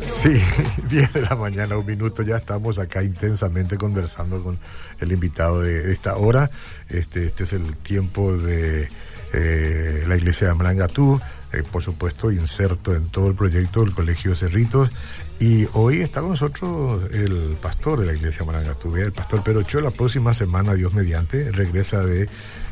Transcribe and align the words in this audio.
Sí, 0.00 0.40
10 0.88 1.12
de 1.12 1.22
la 1.22 1.36
mañana, 1.36 1.76
un 1.76 1.86
minuto, 1.86 2.22
ya 2.22 2.36
estamos 2.36 2.78
acá 2.78 3.02
intensamente 3.02 3.76
conversando 3.76 4.42
con 4.42 4.58
el 5.00 5.12
invitado 5.12 5.62
de 5.62 5.92
esta 5.92 6.16
hora. 6.16 6.50
Este, 6.88 7.26
este 7.26 7.44
es 7.44 7.52
el 7.52 7.76
tiempo 7.76 8.36
de 8.36 8.88
eh, 9.32 10.04
la 10.06 10.16
iglesia 10.16 10.46
de 10.46 10.52
Amrangatú, 10.52 11.20
eh, 11.52 11.62
por 11.70 11.82
supuesto, 11.82 12.30
inserto 12.30 12.94
en 12.94 13.08
todo 13.08 13.26
el 13.28 13.34
proyecto 13.34 13.80
del 13.80 13.92
Colegio 13.92 14.36
Cerritos. 14.36 14.90
Y 15.40 15.66
hoy 15.72 16.02
está 16.02 16.20
con 16.20 16.30
nosotros 16.30 17.10
el 17.10 17.56
pastor 17.60 17.98
de 18.00 18.06
la 18.06 18.12
iglesia 18.12 18.40
de 18.40 18.52
Marangatú, 18.52 18.94
el 18.96 19.10
pastor 19.12 19.42
Perocho. 19.42 19.80
La 19.80 19.90
próxima 19.90 20.34
semana, 20.34 20.74
Dios 20.74 20.94
mediante, 20.94 21.50
regresa 21.50 22.04
de 22.04 22.28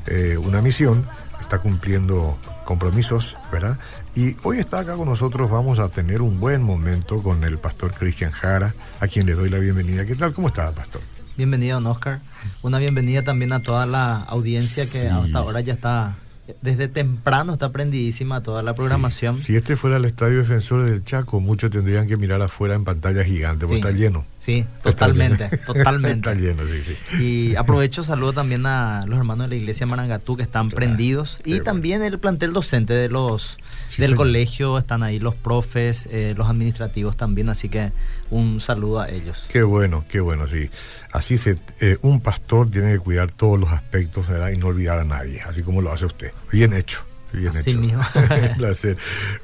eh, 0.07 0.39
una 0.39 0.63
misión, 0.63 1.05
está 1.51 1.59
cumpliendo 1.59 2.39
compromisos, 2.65 3.37
¿verdad? 3.51 3.77
Y 4.15 4.37
hoy 4.45 4.59
está 4.59 4.79
acá 4.79 4.95
con 4.95 5.09
nosotros, 5.09 5.51
vamos 5.51 5.81
a 5.81 5.89
tener 5.89 6.23
un 6.23 6.39
buen 6.39 6.63
momento 6.63 7.25
con 7.25 7.43
el 7.43 7.59
pastor 7.59 7.93
Cristian 7.93 8.31
Jara, 8.31 8.73
a 9.01 9.09
quien 9.09 9.27
le 9.27 9.33
doy 9.33 9.51
la 9.51 9.59
bienvenida. 9.59 10.07
¿Qué 10.07 10.15
tal? 10.15 10.33
¿Cómo 10.33 10.47
está, 10.47 10.71
pastor? 10.71 11.03
Bienvenido, 11.37 11.81
don 11.81 11.89
Oscar. 11.89 12.21
Una 12.63 12.79
bienvenida 12.79 13.25
también 13.25 13.53
a 13.53 13.59
toda 13.59 13.85
la 13.85 14.19
audiencia 14.19 14.89
que 14.89 15.09
hasta 15.09 15.39
ahora 15.39 15.61
ya 15.61 15.73
está 15.73 16.15
desde 16.63 16.89
temprano 16.89 17.53
está 17.55 17.71
prendidísima 17.71 18.43
toda 18.43 18.63
la 18.63 18.75
programación. 18.75 19.37
Si 19.37 19.57
este 19.57 19.77
fuera 19.77 19.97
el 19.97 20.05
estadio 20.05 20.39
defensor 20.39 20.85
del 20.85 21.05
Chaco, 21.05 21.41
muchos 21.41 21.71
tendrían 21.71 22.07
que 22.07 22.17
mirar 22.17 22.43
afuera 22.43 22.75
en 22.75 22.85
pantalla 22.85 23.25
gigante, 23.25 23.67
porque 23.67 23.77
está 23.77 23.93
lleno. 23.93 24.25
Sí, 24.41 24.65
totalmente, 24.83 25.55
totalmente. 25.67 26.31
está 26.31 26.41
lleno, 26.41 26.63
sí, 26.67 26.83
sí. 26.83 27.23
Y 27.23 27.57
aprovecho, 27.57 28.03
saludo 28.03 28.33
también 28.33 28.65
a 28.65 29.05
los 29.07 29.19
hermanos 29.19 29.51
de 29.51 29.57
la 29.57 29.61
iglesia 29.61 29.85
Marangatú 29.87 30.39
que 30.39 30.43
están 30.43 30.71
prendidos 30.71 31.41
y 31.45 31.61
también 31.61 32.03
el 32.03 32.19
plantel 32.19 32.55
docente 32.55 32.95
de 32.95 33.11
los 33.11 33.59
del 33.99 34.17
colegio, 34.17 34.79
están 34.79 35.03
ahí 35.03 35.19
los 35.19 35.35
profes, 35.35 36.09
eh, 36.11 36.35
los 36.39 36.49
administrativos 36.49 37.19
también, 37.19 37.51
así 37.51 37.69
que 37.69 37.93
un 38.31 38.63
saludo 38.63 39.01
a 39.01 39.11
ellos. 39.11 39.47
Qué 39.53 39.63
bueno, 39.63 40.07
qué 40.09 40.21
bueno, 40.21 40.47
sí. 40.47 40.71
Así 41.13 41.37
se, 41.37 41.59
eh, 41.81 41.99
un 42.01 42.21
pastor 42.21 42.71
tiene 42.71 42.93
que 42.93 42.99
cuidar 42.99 43.31
todos 43.31 43.61
los 43.61 43.71
aspectos 43.71 44.27
¿verdad? 44.27 44.51
y 44.53 44.57
no 44.57 44.69
olvidar 44.69 44.99
a 45.01 45.05
nadie, 45.05 45.43
así 45.43 45.63
como 45.63 45.83
lo 45.83 45.93
hace 45.93 46.07
usted. 46.07 46.33
Bien 46.51 46.73
hecho. 46.73 47.10
Bien 47.33 47.49
Así 47.49 47.71
hecho. 47.71 47.81
mismo. 47.81 48.03
Un 48.15 48.57
placer. 48.57 48.97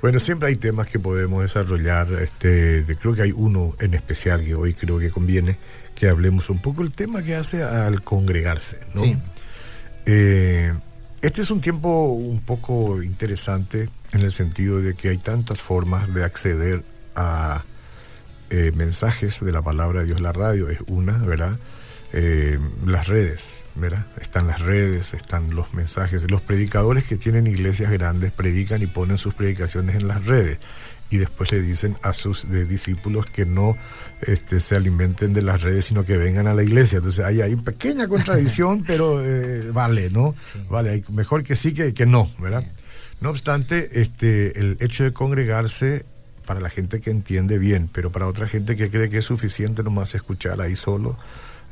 Bueno, 0.03 0.19
siempre 0.19 0.49
hay 0.49 0.57
temas 0.57 0.89
que 0.89 0.99
podemos 0.99 1.43
desarrollar. 1.43 2.13
Este, 2.15 2.85
creo 3.01 3.15
que 3.15 3.23
hay 3.23 3.33
uno 3.33 3.77
en 3.81 3.95
especial 3.95 4.45
que 4.45 4.55
hoy 4.55 4.75
creo 4.75 4.99
que 4.99 5.11
conviene 5.11 5.57
que 5.95 6.09
hablemos 6.09 6.51
un 6.51 6.59
poco 6.59 6.83
el 6.83 6.93
tema 6.93 7.23
que 7.23 7.37
hace 7.37 7.63
al 7.63 8.03
congregarse, 8.03 8.81
¿no? 8.95 9.03
Sí. 9.03 9.17
Eh, 10.05 10.73
este 11.23 11.43
es 11.43 11.51
un 11.51 11.61
tiempo 11.61 12.05
un 12.13 12.41
poco 12.41 13.03
interesante 13.03 13.89
en 14.13 14.23
el 14.23 14.33
sentido 14.33 14.81
de 14.81 14.95
que 14.95 15.09
hay 15.09 15.19
tantas 15.19 15.61
formas 15.61 16.13
de 16.13 16.25
acceder 16.25 16.85
a 17.15 17.65
eh, 18.51 18.71
mensajes 18.77 19.45
de 19.45 19.51
la 19.51 19.63
palabra 19.63 20.01
de 20.01 20.07
Dios. 20.07 20.21
La 20.21 20.33
radio 20.33 20.69
es 20.69 20.79
una, 20.87 21.17
¿verdad? 21.19 21.59
Eh, 22.19 22.59
las 22.87 23.09
redes, 23.09 23.65
¿verdad? 23.75 24.07
Están 24.19 24.47
las 24.47 24.63
redes, 24.63 25.13
están 25.13 25.55
los 25.55 25.75
mensajes. 25.75 26.31
Los 26.31 26.41
predicadores 26.41 27.05
que 27.05 27.19
tienen 27.19 27.47
iglesias 27.47 27.91
grandes 27.93 28.33
predican 28.33 28.81
y 28.81 28.87
ponen 28.87 29.19
sus 29.19 29.35
predicaciones 29.35 29.97
en 29.97 30.09
las 30.09 30.25
redes 30.25 30.59
y 31.11 31.19
después 31.19 31.53
le 31.53 31.61
dicen 31.61 31.97
a 32.01 32.15
sus 32.15 32.49
de 32.49 32.65
discípulos 32.65 33.27
que 33.27 33.45
no 33.45 33.77
este, 34.23 34.63
se 34.63 34.77
alimenten 34.77 35.35
de 35.35 35.43
las 35.43 35.61
redes, 35.61 35.85
sino 35.85 36.07
que 36.07 36.17
vengan 36.17 36.47
a 36.47 36.55
la 36.55 36.63
iglesia. 36.63 36.97
Entonces 36.97 37.23
hay 37.23 37.43
ahí 37.43 37.55
pequeña 37.55 38.09
contradicción, 38.09 38.85
pero 38.87 39.23
eh, 39.23 39.71
vale, 39.71 40.09
¿no? 40.09 40.35
Sí. 40.53 40.61
Vale, 40.71 41.05
mejor 41.11 41.43
que 41.43 41.55
sí 41.55 41.75
que, 41.75 41.93
que 41.93 42.07
no, 42.07 42.31
¿verdad? 42.39 42.65
No 43.21 43.29
obstante, 43.29 44.01
este, 44.01 44.59
el 44.59 44.79
hecho 44.81 45.05
de 45.05 45.13
congregarse 45.13 46.07
para 46.47 46.61
la 46.61 46.71
gente 46.71 47.01
que 47.01 47.11
entiende 47.11 47.59
bien, 47.59 47.91
pero 47.93 48.11
para 48.11 48.27
otra 48.27 48.49
gente 48.49 48.75
que 48.75 48.91
cree 48.91 49.11
que 49.11 49.19
es 49.19 49.25
suficiente 49.27 49.83
nomás 49.83 50.15
escuchar 50.15 50.63
ahí 50.63 50.77
solo, 50.77 51.19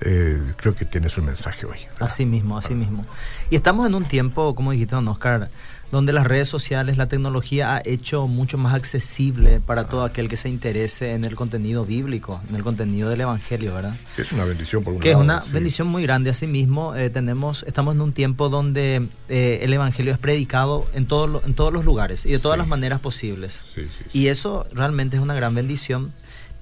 eh, 0.04 0.40
creo 0.56 0.74
que 0.74 0.84
tienes 0.84 1.16
un 1.18 1.26
mensaje 1.26 1.66
hoy. 1.66 1.78
¿verdad? 1.92 2.02
Así 2.02 2.24
mismo, 2.26 2.58
así 2.58 2.74
mismo. 2.74 3.04
Y 3.50 3.56
estamos 3.56 3.86
en 3.86 3.94
un 3.94 4.04
tiempo, 4.04 4.54
como 4.54 4.72
dijiste, 4.72 4.94
don 4.94 5.08
Oscar, 5.08 5.48
donde 5.92 6.12
las 6.12 6.26
redes 6.26 6.48
sociales, 6.48 6.96
la 6.96 7.06
tecnología 7.06 7.76
ha 7.76 7.82
hecho 7.84 8.26
mucho 8.26 8.58
más 8.58 8.74
accesible 8.74 9.60
para 9.60 9.84
todo 9.84 10.02
aquel 10.02 10.28
que 10.28 10.36
se 10.36 10.48
interese 10.48 11.12
en 11.12 11.24
el 11.24 11.36
contenido 11.36 11.84
bíblico, 11.84 12.40
en 12.48 12.56
el 12.56 12.64
contenido 12.64 13.10
del 13.10 13.20
Evangelio, 13.20 13.74
¿verdad? 13.74 13.94
Que 14.16 14.22
es 14.22 14.32
una 14.32 14.44
bendición 14.44 14.82
por 14.82 14.94
un 14.94 15.00
que 15.00 15.10
es 15.10 15.14
lado, 15.14 15.24
una 15.24 15.40
sí. 15.42 15.52
bendición 15.52 15.86
muy 15.86 16.02
grande. 16.02 16.30
Asimismo, 16.30 16.96
eh, 16.96 17.10
tenemos, 17.10 17.64
estamos 17.68 17.94
en 17.94 18.00
un 18.00 18.12
tiempo 18.12 18.48
donde 18.48 19.08
eh, 19.28 19.60
el 19.62 19.72
Evangelio 19.72 20.12
es 20.12 20.18
predicado 20.18 20.84
en, 20.94 21.06
todo 21.06 21.40
en 21.46 21.54
todos 21.54 21.72
los 21.72 21.84
lugares 21.84 22.26
y 22.26 22.32
de 22.32 22.38
todas 22.40 22.56
Sí. 22.56 22.58
las 22.60 22.68
maneras 22.68 22.98
posibles. 23.00 23.62
Sí. 23.74 23.86
Y 24.12 24.28
eso 24.28 24.66
realmente 24.72 25.16
es 25.16 25.22
una 25.22 25.34
gran 25.34 25.54
bendición. 25.54 26.12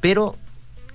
Pero 0.01 0.37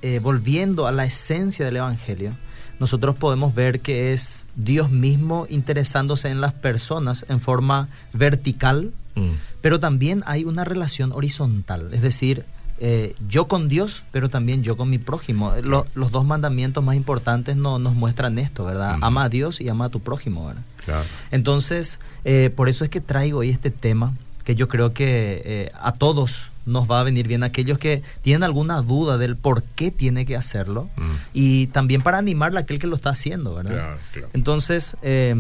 eh, 0.03 0.19
volviendo 0.21 0.85
a 0.85 0.91
la 0.91 1.05
esencia 1.05 1.65
del 1.65 1.77
Evangelio, 1.77 2.33
nosotros 2.79 3.15
podemos 3.15 3.53
ver 3.55 3.79
que 3.79 4.13
es 4.13 4.45
Dios 4.55 4.91
mismo 4.91 5.47
interesándose 5.49 6.29
en 6.29 6.41
las 6.41 6.53
personas 6.53 7.25
en 7.29 7.39
forma 7.39 7.89
vertical, 8.13 8.91
Mm. 9.15 9.31
pero 9.61 9.79
también 9.79 10.23
hay 10.27 10.43
una 10.45 10.63
relación 10.63 11.11
horizontal, 11.11 11.89
es 11.93 12.01
decir, 12.01 12.45
eh, 12.79 13.15
yo 13.27 13.47
con 13.47 13.67
Dios, 13.69 14.03
pero 14.11 14.29
también 14.29 14.61
yo 14.61 14.77
con 14.77 14.89
mi 14.91 14.99
prójimo. 14.99 15.53
Lo- 15.63 15.87
los 15.95 16.11
dos 16.11 16.23
mandamientos 16.25 16.83
más 16.83 16.95
importantes 16.95 17.55
no- 17.57 17.79
nos 17.79 17.95
muestran 17.95 18.37
esto, 18.37 18.65
¿verdad? 18.65 18.97
Ujú. 18.97 19.05
Ama 19.05 19.23
a 19.23 19.29
Dios 19.29 19.59
y 19.61 19.69
ama 19.69 19.85
a 19.85 19.89
tu 19.89 19.99
prójimo, 19.99 20.45
¿verdad? 20.45 20.61
Claro. 20.85 21.03
Entonces, 21.31 21.99
eh, 22.23 22.51
por 22.55 22.69
eso 22.69 22.83
es 22.83 22.91
que 22.91 23.01
traigo 23.01 23.39
hoy 23.39 23.49
este 23.49 23.71
tema, 23.71 24.13
que 24.43 24.53
yo 24.55 24.67
creo 24.67 24.93
que 24.93 25.41
eh, 25.43 25.71
a 25.81 25.93
todos 25.93 26.51
nos 26.67 26.89
va 26.89 26.99
a 26.99 27.03
venir 27.03 27.27
bien, 27.27 27.41
aquellos 27.41 27.79
que 27.79 28.03
tienen 28.21 28.43
alguna 28.43 28.81
duda 28.83 29.17
del 29.17 29.35
por 29.37 29.63
qué 29.63 29.89
tiene 29.89 30.25
que 30.25 30.35
hacerlo, 30.35 30.89
Mm. 30.97 31.01
y 31.33 31.67
también 31.67 32.01
para 32.03 32.19
animarle 32.19 32.59
a 32.59 32.61
aquel 32.61 32.77
que 32.77 32.85
lo 32.87 32.95
está 32.95 33.09
haciendo, 33.09 33.55
¿verdad? 33.55 33.73
Claro, 33.73 33.97
claro. 34.13 34.29
Entonces, 34.33 34.95
eh, 35.01 35.33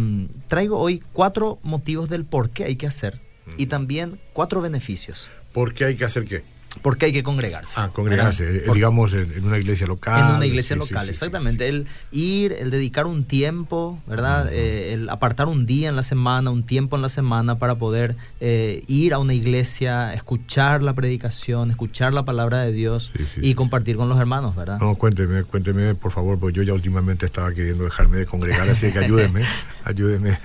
traigo 0.47 0.79
hoy 0.79 1.03
cuatro 1.13 1.59
motivos 1.61 2.09
del 2.09 2.25
por 2.25 2.49
qué 2.49 2.63
hay 2.63 2.75
que 2.77 2.87
hacer, 2.87 3.19
y 3.57 3.67
también 3.67 4.19
cuatro 4.33 4.61
beneficios. 4.61 5.29
¿Por 5.53 5.73
qué 5.73 5.85
hay 5.85 5.95
que 5.95 6.05
hacer 6.05 6.25
qué? 6.25 6.43
¿Por 6.81 6.97
qué 6.97 7.07
hay 7.07 7.11
que 7.13 7.23
congregarse? 7.23 7.73
Ah, 7.77 7.89
congregarse, 7.93 8.45
¿verdad? 8.45 8.69
eh, 8.69 8.71
digamos, 8.73 9.13
en, 9.13 9.31
en 9.33 9.45
una 9.45 9.57
iglesia 9.57 9.87
local. 9.87 10.29
en 10.31 10.35
una 10.37 10.45
iglesia 10.45 10.75
Sí, 10.75 10.79
local, 10.79 11.03
sí, 11.05 11.09
exactamente. 11.11 11.69
sí. 11.69 11.75
El 11.75 11.87
ir, 12.11 12.51
el 12.53 12.71
dedicar 12.71 13.05
un 13.05 13.23
tiempo, 13.25 13.99
¿verdad? 14.07 14.49
Eh, 14.51 14.93
el 14.93 15.09
apartar 15.09 15.47
un 15.47 15.65
día 15.65 15.89
en 15.89 15.95
la 15.95 16.03
semana, 16.03 16.49
un 16.51 16.63
tiempo 16.63 16.95
en 16.95 17.01
la 17.01 17.09
semana 17.09 17.57
para 17.59 17.75
poder 17.75 18.15
eh, 18.39 18.83
ir 18.87 19.13
a 19.13 19.19
una 19.19 19.33
iglesia, 19.33 20.13
escuchar 20.13 20.83
la 20.83 20.93
predicación, 20.93 21.71
escuchar 21.71 22.13
la 22.13 22.23
palabra 22.25 22.61
de 22.63 22.71
Dios 22.71 23.11
y 23.41 23.53
compartir 23.55 23.95
con 23.97 24.09
los 24.09 24.19
hermanos, 24.19 24.55
¿verdad? 24.55 24.79
No, 24.79 24.95
cuénteme, 24.95 25.43
cuénteme, 25.43 25.95
por 25.95 26.11
favor, 26.11 26.39
porque 26.39 26.57
yo 26.57 26.63
ya 26.63 26.73
últimamente 26.73 27.25
estaba 27.25 27.53
queriendo 27.53 27.83
dejarme 27.85 28.17
de 28.17 28.25
congregar, 28.25 28.67
así 28.69 28.91
que 28.91 28.99
ayúdeme, 28.99 29.45
ayúdeme. 29.83 30.37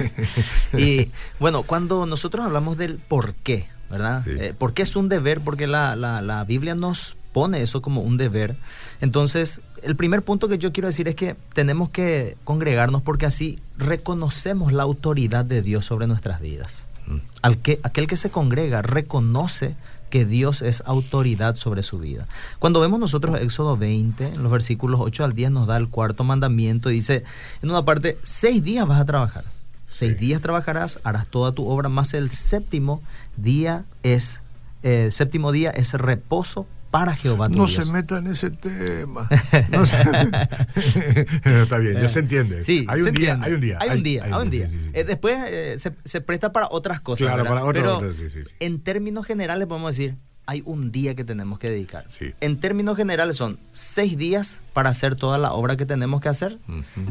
Y 0.76 1.10
bueno, 1.40 1.62
cuando 1.62 2.06
nosotros 2.06 2.44
hablamos 2.46 2.76
del 2.78 2.96
por 2.96 3.34
qué, 3.34 3.66
¿verdad? 3.92 4.22
Sí. 4.24 4.30
Eh, 4.36 4.54
¿Por 4.58 4.72
qué 4.74 4.82
es 4.82 4.96
un 4.96 5.08
deber? 5.08 5.40
Porque 5.42 5.68
la, 5.68 5.94
la- 5.94 6.20
la 6.22 6.42
Biblia 6.44 6.74
nos 6.74 7.16
pone 7.32 7.62
eso 7.62 7.80
como 7.82 8.00
un 8.02 8.16
deber. 8.16 8.56
Entonces, 9.00 9.60
el 9.82 9.94
primer 9.96 10.22
punto 10.22 10.48
que 10.48 10.58
yo 10.58 10.72
quiero 10.72 10.88
decir 10.88 11.06
es 11.08 11.14
que 11.14 11.36
tenemos 11.54 11.90
que 11.90 12.36
congregarnos 12.44 13.02
porque 13.02 13.26
así 13.26 13.58
reconocemos 13.78 14.72
la 14.72 14.82
autoridad 14.82 15.44
de 15.44 15.62
Dios 15.62 15.86
sobre 15.86 16.06
nuestras 16.06 16.40
vidas. 16.40 16.86
Mm. 17.06 17.16
Al 17.42 17.58
que, 17.58 17.80
aquel 17.84 18.06
que 18.06 18.16
se 18.16 18.30
congrega 18.30 18.82
reconoce 18.82 19.76
que 20.10 20.24
Dios 20.26 20.60
es 20.60 20.82
autoridad 20.84 21.56
sobre 21.56 21.82
su 21.82 21.98
vida. 21.98 22.26
Cuando 22.58 22.80
vemos 22.80 23.00
nosotros 23.00 23.40
Éxodo 23.40 23.78
20, 23.78 24.26
en 24.34 24.42
los 24.42 24.52
versículos 24.52 25.00
8 25.00 25.24
al 25.24 25.32
10 25.32 25.50
nos 25.52 25.66
da 25.66 25.78
el 25.78 25.88
cuarto 25.88 26.22
mandamiento 26.24 26.90
dice, 26.90 27.24
en 27.62 27.70
una 27.70 27.82
parte, 27.84 28.18
seis 28.24 28.62
días 28.62 28.86
vas 28.86 29.00
a 29.00 29.06
trabajar. 29.06 29.44
Seis 29.92 30.14
Sí. 30.14 30.18
días 30.18 30.40
trabajarás, 30.40 31.00
harás 31.04 31.26
toda 31.26 31.52
tu 31.52 31.68
obra, 31.68 31.88
más 31.90 32.14
el 32.14 32.30
séptimo 32.30 33.02
día 33.36 33.84
es, 34.02 34.40
eh, 34.82 35.10
séptimo 35.12 35.52
día 35.52 35.70
es 35.70 35.92
reposo 35.94 36.66
para 36.90 37.14
Jehová 37.14 37.48
tu 37.48 37.56
No 37.56 37.66
Dios. 37.66 37.84
se 37.86 37.92
meta 37.92 38.18
en 38.18 38.26
ese 38.28 38.50
tema. 38.50 39.28
No 39.70 39.84
se- 39.86 39.96
Está 41.62 41.78
bien, 41.78 41.94
ya 42.00 42.08
se 42.08 42.20
entiende. 42.20 42.64
Sí, 42.64 42.84
hay, 42.88 43.02
se 43.02 43.08
un 43.08 43.14
día, 43.14 43.32
entiende. 43.34 43.46
hay 43.46 43.52
un 43.54 43.60
día. 43.60 43.78
Hay 43.80 43.90
un 43.98 44.02
día, 44.02 44.24
hay 44.24 44.32
un 44.32 44.50
día. 44.50 44.68
sí, 44.68 44.76
sí, 44.78 44.84
sí. 44.84 44.90
Eh, 44.94 45.04
después 45.04 45.38
eh, 45.46 45.76
se, 45.78 45.92
se 46.04 46.20
presta 46.20 46.52
para 46.52 46.68
otras 46.70 47.00
cosas. 47.00 47.26
Claro, 47.26 47.44
¿verdad? 47.44 47.58
para 47.58 47.64
otras- 47.66 48.14
Pero 48.18 48.28
sí. 48.30 48.40
en 48.60 48.80
términos 48.82 49.26
generales 49.26 49.66
podemos 49.68 49.94
decir, 49.96 50.16
hay 50.46 50.62
un 50.64 50.90
día 50.90 51.14
que 51.14 51.24
tenemos 51.24 51.58
que 51.58 51.70
dedicar. 51.70 52.06
Sí. 52.10 52.32
En 52.40 52.58
términos 52.58 52.96
generales 52.96 53.36
son 53.36 53.58
seis 53.72 54.16
días 54.16 54.60
para 54.72 54.90
hacer 54.90 55.14
toda 55.14 55.38
la 55.38 55.52
obra 55.52 55.76
que 55.76 55.86
tenemos 55.86 56.20
que 56.20 56.28
hacer 56.28 56.58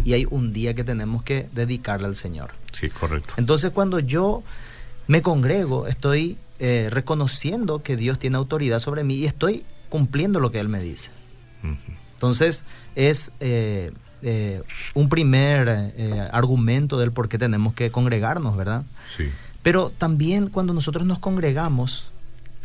y 0.03 0.13
hay 0.13 0.27
un 0.29 0.53
día 0.53 0.73
que 0.73 0.83
tenemos 0.83 1.23
que 1.23 1.47
dedicarle 1.53 2.07
al 2.07 2.15
Señor. 2.15 2.51
Sí, 2.71 2.89
correcto. 2.89 3.33
Entonces 3.37 3.71
cuando 3.71 3.99
yo 3.99 4.43
me 5.07 5.21
congrego, 5.21 5.87
estoy 5.87 6.37
eh, 6.59 6.89
reconociendo 6.91 7.81
que 7.81 7.95
Dios 7.95 8.19
tiene 8.19 8.37
autoridad 8.37 8.79
sobre 8.79 9.03
mí 9.03 9.15
y 9.15 9.25
estoy 9.25 9.63
cumpliendo 9.89 10.39
lo 10.39 10.51
que 10.51 10.59
Él 10.59 10.69
me 10.69 10.81
dice. 10.81 11.09
Entonces 12.13 12.63
es 12.95 13.31
eh, 13.39 13.91
eh, 14.21 14.61
un 14.93 15.09
primer 15.09 16.29
argumento 16.31 16.99
del 16.99 17.11
por 17.11 17.29
qué 17.29 17.37
tenemos 17.37 17.73
que 17.73 17.91
congregarnos, 17.91 18.57
¿verdad? 18.57 18.83
Sí. 19.15 19.31
Pero 19.63 19.91
también 19.97 20.47
cuando 20.47 20.73
nosotros 20.73 21.05
nos 21.05 21.19
congregamos, 21.19 22.11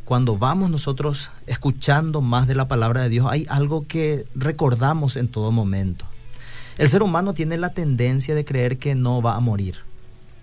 cuando 0.06 0.38
vamos 0.38 0.70
nosotros 0.70 1.30
escuchando 1.48 2.20
más 2.20 2.46
de 2.46 2.54
la 2.54 2.68
palabra 2.68 3.02
de 3.02 3.08
Dios, 3.08 3.26
hay 3.28 3.44
algo 3.50 3.88
que 3.88 4.24
recordamos 4.36 5.16
en 5.16 5.26
todo 5.26 5.50
momento. 5.50 6.06
El 6.78 6.88
ser 6.88 7.02
humano 7.02 7.34
tiene 7.34 7.56
la 7.56 7.70
tendencia 7.70 8.36
de 8.36 8.44
creer 8.44 8.78
que 8.78 8.94
no 8.94 9.20
va 9.20 9.34
a 9.34 9.40
morir. 9.40 9.78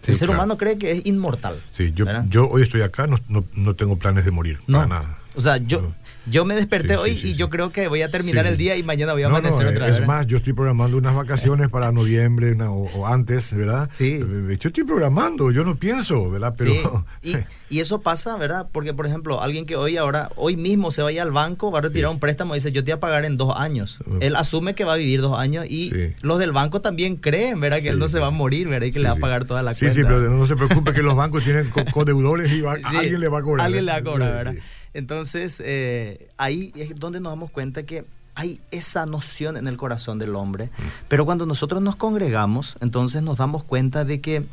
el 0.06 0.18
ser 0.18 0.30
humano 0.30 0.58
cree 0.58 0.78
que 0.78 0.92
es 0.92 1.06
inmortal. 1.06 1.56
Sí, 1.72 1.94
yo, 1.96 2.06
yo 2.28 2.50
hoy 2.50 2.64
estoy 2.64 2.82
acá, 2.82 3.08
no, 3.08 3.18
no, 3.30 3.74
tengo 3.74 3.98
planes 3.98 4.26
de 4.26 4.32
morir, 4.32 4.60
no. 4.68 4.80
para 4.80 4.90
nada. 4.90 5.18
O 5.34 5.40
sea, 5.40 5.56
yo, 5.56 5.94
yo 6.26 6.46
me 6.46 6.56
desperté 6.56 6.96
hoy 6.96 7.20
y 7.24 7.36
yo 7.36 7.50
creo 7.50 7.72
que 7.72 7.88
voy 7.88 8.02
a 8.02 8.08
terminar 8.08 8.46
el 8.46 8.58
día 8.58 8.78
y 8.78 8.84
mañana 8.84 9.14
voy 9.14 9.24
a 9.24 9.28
amanecer 9.28 9.68
otra 9.68 9.88
vez. 9.88 10.00
Es 10.00 10.08
más, 10.08 10.26
yo 10.28 10.38
estoy 10.38 10.54
programando 10.54 10.98
unas 10.98 11.16
vacaciones 11.16 11.70
para 11.70 11.92
noviembre 11.92 12.56
o, 12.62 13.08
antes, 13.08 13.54
¿verdad? 13.54 13.90
Sí. 13.96 14.20
Yo 14.20 14.70
estoy 14.70 14.84
programando, 14.84 15.52
yo 15.52 15.64
no 15.64 15.76
pienso, 15.76 16.32
¿verdad? 16.32 16.56
Pero. 16.58 16.74
Y, 17.22 17.36
y, 17.70 17.80
eso 17.80 18.02
pasa, 18.02 18.38
¿verdad? 18.38 18.68
Porque, 18.72 18.94
por 18.94 19.06
ejemplo, 19.06 19.42
alguien 19.42 19.66
que 19.66 19.76
hoy 19.76 19.98
ahora, 19.98 20.30
hoy 20.36 20.56
mismo 20.56 20.92
se 20.92 21.02
vaya 21.02 21.24
al 21.24 21.32
banco, 21.32 21.72
va 21.72 21.80
a 21.80 21.82
retirar 21.82 22.12
un 22.12 22.20
préstamo 22.20 22.54
y 22.56 22.58
dice, 22.58 22.72
yo 22.72 22.84
te 22.84 22.92
voy 22.92 22.98
a 22.98 23.00
pagar 23.00 23.26
en 23.26 23.38
dos 23.38 23.54
años. 23.56 24.00
Él 24.20 24.36
asume 24.36 24.76
que 24.76 24.84
va 24.84 24.94
a 24.94 24.98
vivir 24.98 25.22
dos 25.22 25.38
años 25.38 25.66
y 25.68 25.92
los 26.22 26.40
del 26.40 26.52
banco 26.52 26.82
también 26.82 27.18
creen, 27.18 27.60
¿verdad? 27.60 27.82
Que 27.82 27.90
él 27.90 28.00
no 28.00 28.08
se 28.08 28.20
va 28.20 28.28
a 28.28 28.32
morir, 28.32 28.68
¿verdad? 28.68 28.88
Y 28.88 28.92
que 28.92 29.00
le 29.00 29.10
va 29.10 29.16
a 29.16 29.20
pagar 29.20 29.46
toda 29.46 29.62
la 29.62 29.72
cuenta. 29.72 29.94
Sí, 29.94 30.02
sí, 30.02 30.04
pero 30.04 30.22
no 30.30 30.46
se 30.46 30.56
preocupe 30.56 30.94
que 30.94 31.02
los 31.02 31.16
bancos 31.16 31.44
tienen 31.44 31.70
co-deudores 31.70 32.52
y 32.54 32.64
alguien 32.86 33.20
le 33.20 33.28
va 33.28 33.40
a 33.40 33.42
cobrar. 33.42 33.66
Alguien 33.66 33.86
le 33.86 33.92
va 33.92 33.98
a 33.98 34.04
cobrar, 34.04 34.34
¿verdad? 34.34 34.56
Entonces, 34.94 35.62
eh, 35.66 36.30
ahí 36.38 36.72
es 36.76 36.96
donde 36.96 37.20
nos 37.20 37.32
damos 37.32 37.52
cuenta 37.52 37.84
que 37.84 38.06
hay 38.36 38.60
esa 38.72 39.06
noción 39.06 39.58
en 39.58 39.68
el 39.68 39.78
corazón 39.78 40.20
del 40.20 40.36
hombre. 40.36 40.66
Mm. 40.66 40.82
Pero 41.08 41.26
cuando 41.26 41.46
nosotros 41.46 41.82
nos 41.82 41.96
congregamos, 41.96 42.78
entonces 42.82 43.22
nos 43.22 43.38
damos 43.38 43.64
cuenta 43.64 44.06
de 44.06 44.22
que 44.22 44.46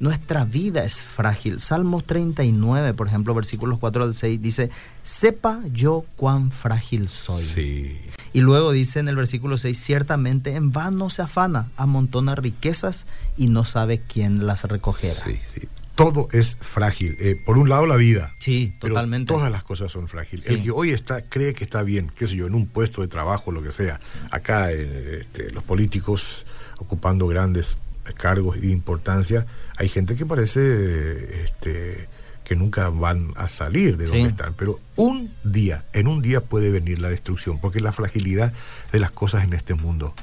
nuestra 0.00 0.44
vida 0.44 0.84
es 0.84 1.00
frágil. 1.00 1.60
Salmos 1.60 2.04
39, 2.04 2.94
por 2.94 3.08
ejemplo, 3.08 3.34
versículos 3.34 3.78
4 3.78 4.04
al 4.04 4.14
6, 4.14 4.40
dice, 4.40 4.70
sepa 5.02 5.60
yo 5.72 6.04
cuán 6.16 6.50
frágil 6.52 7.08
soy. 7.08 7.44
Sí. 7.44 8.00
Y 8.32 8.40
luego 8.40 8.72
dice 8.72 9.00
en 9.00 9.08
el 9.08 9.16
versículo 9.16 9.56
6, 9.56 9.76
ciertamente 9.76 10.54
en 10.54 10.70
vano 10.70 11.10
se 11.10 11.22
afana, 11.22 11.70
amontona 11.76 12.34
riquezas 12.34 13.06
y 13.36 13.48
no 13.48 13.64
sabe 13.64 14.00
quién 14.00 14.46
las 14.46 14.64
recogerá. 14.64 15.14
Sí, 15.14 15.40
sí 15.44 15.68
todo 15.98 16.28
es 16.30 16.56
frágil. 16.60 17.16
Eh, 17.18 17.34
por 17.44 17.58
un 17.58 17.68
lado 17.68 17.84
la 17.84 17.96
vida. 17.96 18.36
Sí, 18.38 18.72
totalmente. 18.78 19.32
todas 19.32 19.50
las 19.50 19.64
cosas 19.64 19.90
son 19.90 20.06
frágiles. 20.06 20.46
El 20.46 20.62
que 20.62 20.70
hoy 20.70 20.90
está 20.90 21.22
cree 21.22 21.54
que 21.54 21.64
está 21.64 21.82
bien, 21.82 22.12
qué 22.14 22.28
sé 22.28 22.36
yo, 22.36 22.46
en 22.46 22.54
un 22.54 22.68
puesto 22.68 23.02
de 23.02 23.08
trabajo, 23.08 23.50
lo 23.50 23.64
que 23.64 23.72
sea. 23.72 23.98
Acá 24.30 24.70
eh, 24.70 25.18
este, 25.22 25.50
los 25.50 25.64
políticos 25.64 26.46
ocupando 26.78 27.26
grandes 27.26 27.78
cargos 28.16 28.60
de 28.60 28.68
importancia, 28.68 29.44
hay 29.76 29.88
gente 29.88 30.14
que 30.14 30.24
parece 30.24 31.42
este, 31.44 32.08
que 32.44 32.54
nunca 32.54 32.90
van 32.90 33.32
a 33.34 33.48
salir 33.48 33.96
de 33.96 34.06
donde 34.06 34.28
están. 34.28 34.54
Pero 34.54 34.78
un 34.94 35.34
día, 35.42 35.84
en 35.92 36.06
un 36.06 36.22
día 36.22 36.42
puede 36.42 36.70
venir 36.70 37.00
la 37.00 37.10
destrucción, 37.10 37.58
porque 37.58 37.80
la 37.80 37.92
fragilidad 37.92 38.52
de 38.92 39.00
las 39.00 39.10
cosas 39.10 39.42
en 39.42 39.52
este 39.52 39.74
mundo 39.74 40.14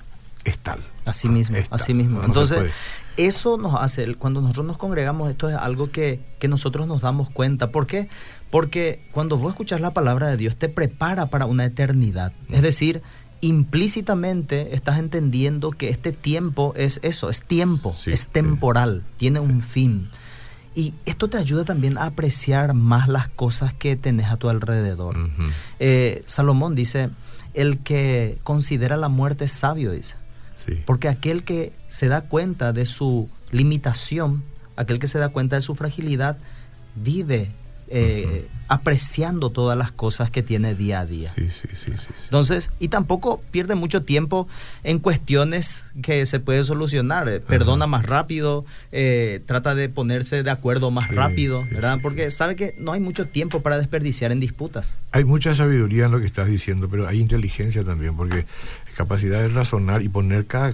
es 0.46 0.58
tal. 0.60 0.80
Así 1.06 1.28
mismo, 1.28 1.58
así 1.70 1.94
mismo. 1.94 2.24
Entonces, 2.24 2.72
eso 3.18 3.58
nos 3.58 3.76
hace, 3.80 4.16
cuando 4.16 4.42
nosotros 4.42 4.66
nos 4.66 4.78
congregamos, 4.78 5.30
esto 5.30 5.50
es 5.50 5.56
algo 5.56 5.92
que, 5.92 6.20
nosotros 6.48 6.88
nos 6.88 7.02
damos 7.02 7.30
cuenta. 7.32 7.72
¿Por 7.72 7.88
qué? 7.88 8.08
Porque 8.52 9.00
cuando 9.12 9.38
vos 9.38 9.52
escuchas 9.52 9.82
la 9.82 9.92
palabra 9.92 10.28
de 10.28 10.38
Dios, 10.38 10.56
te 10.56 10.70
prepara 10.70 11.26
para 11.26 11.48
una 11.48 11.66
eternidad. 11.66 12.34
Es 12.52 12.62
decir, 12.62 13.02
implícitamente 13.42 14.76
estás 14.76 15.00
entendiendo 15.00 15.72
que 15.72 15.90
este 15.90 16.12
tiempo 16.12 16.74
es 16.78 17.00
eso, 17.02 17.32
es 17.32 17.44
tiempo, 17.44 17.96
es 18.06 18.28
temporal, 18.28 19.04
tiene 19.18 19.40
un 19.40 19.62
fin. 19.62 20.10
Y 20.76 20.94
esto 21.06 21.30
te 21.30 21.38
ayuda 21.38 21.64
también 21.64 21.98
a 21.98 22.06
apreciar 22.06 22.74
más 22.74 23.08
las 23.08 23.30
cosas 23.30 23.74
que 23.74 23.96
tenés 23.96 24.28
a 24.28 24.38
tu 24.38 24.50
alrededor. 24.50 25.18
Eh, 25.80 26.24
Salomón 26.28 26.76
dice, 26.76 27.10
el 27.56 27.80
que 27.80 28.38
considera 28.44 28.98
la 28.98 29.10
muerte 29.10 29.46
es 29.46 29.52
sabio, 29.52 29.92
dice. 29.92 30.16
Porque 30.86 31.08
aquel 31.08 31.44
que 31.44 31.74
se 31.88 32.08
da 32.08 32.22
cuenta 32.22 32.74
de 32.74 32.86
su 32.86 33.30
limitación, 33.52 34.44
aquel 34.76 35.00
que 35.00 35.08
se 35.08 35.20
da 35.20 35.30
cuenta 35.30 35.56
de 35.56 35.62
su 35.62 35.76
fragilidad, 35.76 36.38
vive 36.96 37.52
eh, 37.88 38.48
apreciando 38.68 39.52
todas 39.52 39.78
las 39.78 39.92
cosas 39.92 40.32
que 40.32 40.42
tiene 40.42 40.74
día 40.74 41.02
a 41.02 41.06
día. 41.06 41.32
Sí, 41.36 41.50
sí, 41.50 41.68
sí, 41.76 41.92
Entonces, 42.24 42.72
y 42.80 42.88
tampoco 42.88 43.44
pierde 43.52 43.76
mucho 43.76 44.02
tiempo 44.02 44.48
en 44.84 44.98
cuestiones 44.98 45.84
que 46.02 46.26
se 46.26 46.40
puede 46.40 46.64
solucionar. 46.64 47.30
Eh, 47.30 47.40
perdona 47.42 47.86
más 47.86 48.04
rápido, 48.04 48.66
eh, 48.92 49.42
trata 49.46 49.76
de 49.76 49.88
ponerse 49.88 50.42
de 50.42 50.50
acuerdo 50.50 50.90
más 50.90 51.14
rápido, 51.14 51.64
¿verdad? 51.70 52.00
Porque 52.02 52.32
sabe 52.32 52.56
que 52.56 52.74
no 52.80 52.92
hay 52.94 53.00
mucho 53.00 53.28
tiempo 53.28 53.62
para 53.62 53.78
desperdiciar 53.78 54.32
en 54.32 54.40
disputas. 54.40 54.98
Hay 55.12 55.24
mucha 55.24 55.54
sabiduría 55.54 56.06
en 56.06 56.12
lo 56.12 56.20
que 56.20 56.26
estás 56.26 56.48
diciendo, 56.48 56.90
pero 56.90 57.08
hay 57.08 57.20
inteligencia 57.20 57.84
también, 57.84 58.16
porque 58.16 58.48
capacidad 58.96 59.40
de 59.40 59.50
razonar 59.50 60.02
y 60.02 60.10
poner 60.10 60.46
cada 60.46 60.74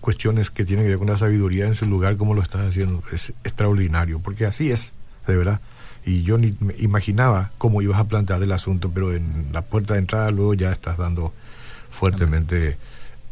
cuestiones 0.00 0.50
que 0.50 0.64
tienen 0.64 0.84
que 0.84 0.90
ver 0.90 0.98
con 0.98 1.08
la 1.08 1.16
sabiduría 1.16 1.66
en 1.66 1.74
su 1.74 1.86
lugar 1.86 2.16
como 2.16 2.34
lo 2.34 2.42
estás 2.42 2.68
haciendo 2.68 3.02
es 3.12 3.30
extraordinario, 3.44 4.20
porque 4.20 4.46
así 4.46 4.70
es, 4.70 4.92
de 5.26 5.36
verdad. 5.36 5.60
Y 6.04 6.22
yo 6.22 6.38
ni 6.38 6.56
me 6.60 6.74
imaginaba 6.78 7.50
cómo 7.58 7.82
ibas 7.82 7.98
a 7.98 8.06
plantear 8.06 8.40
el 8.42 8.52
asunto, 8.52 8.92
pero 8.94 9.12
en 9.12 9.48
la 9.52 9.62
puerta 9.62 9.94
de 9.94 10.00
entrada 10.00 10.30
luego 10.30 10.54
ya 10.54 10.70
estás 10.70 10.98
dando 10.98 11.34
fuertemente 11.90 12.78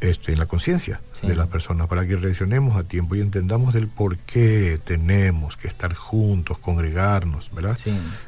este, 0.00 0.32
en 0.32 0.38
la 0.38 0.46
conciencia 0.46 1.00
de 1.22 1.36
las 1.36 1.46
personas 1.46 1.86
para 1.86 2.06
que 2.06 2.16
reaccionemos 2.16 2.76
a 2.76 2.82
tiempo 2.82 3.14
y 3.14 3.20
entendamos 3.20 3.72
del 3.72 3.86
por 3.86 4.18
qué 4.18 4.80
tenemos 4.82 5.56
que 5.56 5.68
estar 5.68 5.94
juntos, 5.94 6.58
congregarnos, 6.58 7.50
¿verdad? 7.54 7.78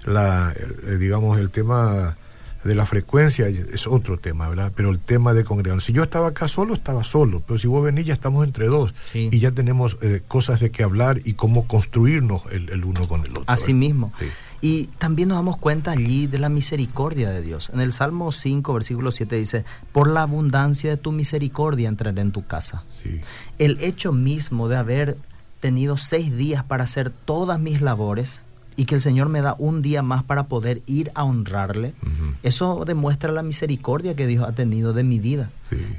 La, 0.05 0.55
eh, 0.57 0.97
digamos, 0.99 1.39
el 1.39 1.51
tema 1.51 2.17
de 2.67 2.75
la 2.75 2.87
frecuencia 2.87 3.49
es 3.49 3.87
otro 3.87 4.19
tema, 4.19 4.49
¿verdad? 4.49 4.73
Pero 4.75 4.91
el 4.91 4.99
tema 4.99 5.33
de 5.33 5.45
congregarnos. 5.45 5.85
Si 5.85 5.93
yo 5.93 6.03
estaba 6.03 6.29
acá 6.29 6.49
solo, 6.49 6.75
estaba 6.75 7.05
solo, 7.05 7.43
pero 7.47 7.59
si 7.59 7.67
vos 7.67 7.85
venís 7.85 8.07
ya 8.07 8.15
estamos 8.15 8.45
entre 8.45 8.67
dos 8.67 8.95
y 9.15 9.39
ya 9.39 9.53
tenemos 9.53 9.99
eh, 10.03 10.23
cosas 10.27 10.61
de 10.61 10.71
qué 10.71 10.83
hablar 10.83 11.19
y 11.25 11.35
cómo 11.35 11.67
construirnos 11.67 12.43
el, 12.51 12.85
uno 12.85 13.09
con 13.09 13.25
el 13.25 13.31
otro. 13.31 13.45
Así 13.47 13.75
mismo. 13.75 14.13
Y 14.61 14.87
también 14.99 15.29
nos 15.29 15.39
damos 15.39 15.59
cuenta 15.59 15.93
allí 15.93 16.27
de 16.27 16.39
la 16.39 16.49
misericordia 16.49 17.31
de 17.31 17.43
Dios. 17.43 17.71
En 17.73 17.81
el 17.81 17.93
Salmo 17.93 18.33
5, 18.33 18.73
versículo 18.73 19.13
7 19.13 19.37
dice, 19.37 19.65
por 19.93 20.09
la 20.09 20.23
abundancia 20.23 20.91
de 20.91 20.97
tu 20.97 21.13
misericordia 21.13 21.89
entraré 21.89 22.21
en 22.21 22.33
tu 22.33 22.47
casa. 22.47 22.85
El 23.59 23.79
hecho 23.81 24.13
mismo 24.13 24.69
de 24.69 24.77
haber 24.77 25.17
tenido 25.61 25.97
seis 25.97 26.37
días 26.37 26.65
para 26.65 26.85
hacer 26.85 27.11
todas 27.11 27.59
mis 27.59 27.81
labores, 27.81 28.43
y 28.77 28.85
que 28.85 28.95
el 28.95 29.01
Señor 29.01 29.29
me 29.29 29.41
da 29.41 29.57
un 29.59 29.83
día 29.83 30.03
más 30.03 30.23
para 30.23 30.45
poder 30.45 30.83
ir 30.87 31.11
a 31.15 31.25
honrarle, 31.25 31.95
eso 32.43 32.85
demuestra 32.87 33.33
la 33.33 33.43
misericordia 33.43 34.15
que 34.15 34.27
Dios 34.27 34.47
ha 34.47 34.53
tenido 34.53 34.93
de 34.93 35.03
mi 35.03 35.19
vida. 35.19 35.51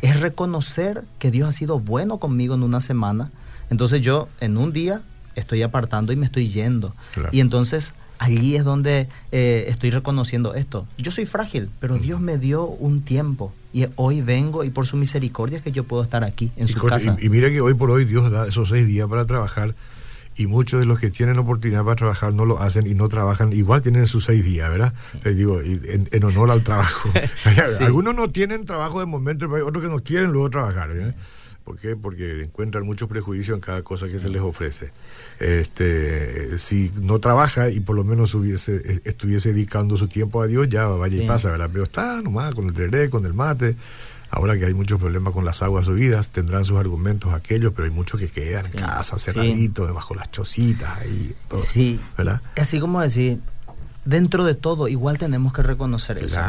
Es 0.01 0.19
reconocer 0.19 1.03
que 1.19 1.31
Dios 1.31 1.49
ha 1.49 1.51
sido 1.51 1.79
bueno 1.79 2.19
conmigo 2.19 2.55
en 2.55 2.63
una 2.63 2.81
semana. 2.81 3.31
Entonces 3.69 4.01
yo 4.01 4.29
en 4.39 4.57
un 4.57 4.71
día 4.71 5.01
estoy 5.35 5.63
apartando 5.63 6.13
y 6.13 6.15
me 6.15 6.25
estoy 6.25 6.49
yendo. 6.49 6.93
Y 7.31 7.39
entonces 7.39 7.93
allí 8.19 8.55
es 8.55 8.63
donde 8.63 9.09
eh, 9.31 9.65
estoy 9.69 9.91
reconociendo 9.91 10.53
esto. 10.53 10.87
Yo 10.97 11.11
soy 11.11 11.25
frágil, 11.25 11.69
pero 11.79 11.97
Dios 11.97 12.19
me 12.19 12.37
dio 12.37 12.65
un 12.65 13.01
tiempo 13.01 13.53
y 13.73 13.85
hoy 13.95 14.21
vengo 14.21 14.63
y 14.63 14.69
por 14.69 14.87
su 14.87 14.97
misericordia 14.97 15.57
es 15.57 15.63
que 15.63 15.71
yo 15.71 15.83
puedo 15.83 16.03
estar 16.03 16.23
aquí 16.23 16.51
en 16.57 16.67
su 16.67 16.79
casa. 16.79 17.17
Y, 17.19 17.25
y 17.25 17.29
mira 17.29 17.49
que 17.49 17.61
hoy 17.61 17.73
por 17.73 17.91
hoy 17.91 18.05
Dios 18.05 18.29
da 18.31 18.47
esos 18.47 18.69
seis 18.69 18.87
días 18.87 19.07
para 19.07 19.25
trabajar 19.25 19.75
y 20.37 20.47
muchos 20.47 20.79
de 20.79 20.85
los 20.85 20.99
que 20.99 21.09
tienen 21.09 21.39
oportunidad 21.39 21.83
para 21.83 21.95
trabajar 21.95 22.33
no 22.33 22.45
lo 22.45 22.61
hacen 22.61 22.85
y 22.87 22.93
no 22.93 23.09
trabajan, 23.09 23.53
igual 23.53 23.81
tienen 23.81 24.05
sus 24.05 24.25
seis 24.25 24.43
días, 24.43 24.69
¿verdad? 24.69 24.93
Les 25.23 25.35
digo, 25.35 25.59
en, 25.61 26.23
honor 26.23 26.51
al 26.51 26.63
trabajo. 26.63 27.09
Algunos 27.81 28.15
no 28.15 28.27
tienen 28.27 28.65
trabajo 28.65 28.99
de 28.99 29.07
momento, 29.07 29.47
pero 29.47 29.55
hay 29.55 29.61
otros 29.63 29.83
que 29.83 29.89
no 29.89 29.99
quieren 30.03 30.31
luego 30.31 30.49
trabajar. 30.49 30.89
¿verdad? 30.89 31.15
¿Por 31.63 31.77
qué? 31.79 31.97
Porque 31.97 32.43
encuentran 32.43 32.85
mucho 32.85 33.09
prejuicio 33.09 33.53
en 33.53 33.59
cada 33.59 33.81
cosa 33.81 34.07
que 34.07 34.19
se 34.19 34.29
les 34.29 34.41
ofrece. 34.41 34.93
Este, 35.39 36.57
si 36.59 36.93
no 37.01 37.19
trabaja 37.19 37.69
y 37.69 37.81
por 37.81 37.95
lo 37.95 38.05
menos 38.05 38.33
hubiese, 38.35 39.01
estuviese 39.03 39.51
dedicando 39.51 39.97
su 39.97 40.07
tiempo 40.07 40.41
a 40.41 40.47
Dios, 40.47 40.69
ya 40.69 40.85
vaya 40.87 41.21
y 41.21 41.27
pasa, 41.27 41.51
¿verdad? 41.51 41.69
Pero 41.69 41.83
está 41.83 42.21
nomás 42.21 42.53
con 42.55 42.67
el 42.67 42.73
tereré, 42.73 43.09
con 43.09 43.25
el 43.25 43.33
mate, 43.33 43.75
Ahora 44.29 44.57
que 44.57 44.65
hay 44.65 44.73
muchos 44.73 44.99
problemas 44.99 45.33
con 45.33 45.45
las 45.45 45.61
aguas 45.61 45.85
subidas, 45.85 46.29
tendrán 46.29 46.65
sus 46.65 46.77
argumentos 46.77 47.33
aquellos, 47.33 47.73
pero 47.73 47.85
hay 47.85 47.91
muchos 47.91 48.19
que 48.19 48.27
quedan 48.29 48.65
en 48.65 48.73
casa, 48.73 49.17
cerraditos, 49.17 49.87
debajo 49.87 50.15
las 50.15 50.31
chocitas, 50.31 50.97
ahí, 50.99 51.33
todo, 51.47 51.61
Sí, 51.61 51.99
¿verdad? 52.17 52.41
Así 52.57 52.79
como 52.79 53.01
decir, 53.01 53.39
dentro 54.07 54.45
de 54.45 54.55
todo, 54.55 54.87
igual 54.87 55.17
tenemos 55.17 55.53
que 55.53 55.61
reconocer 55.61 56.17
eso. 56.17 56.39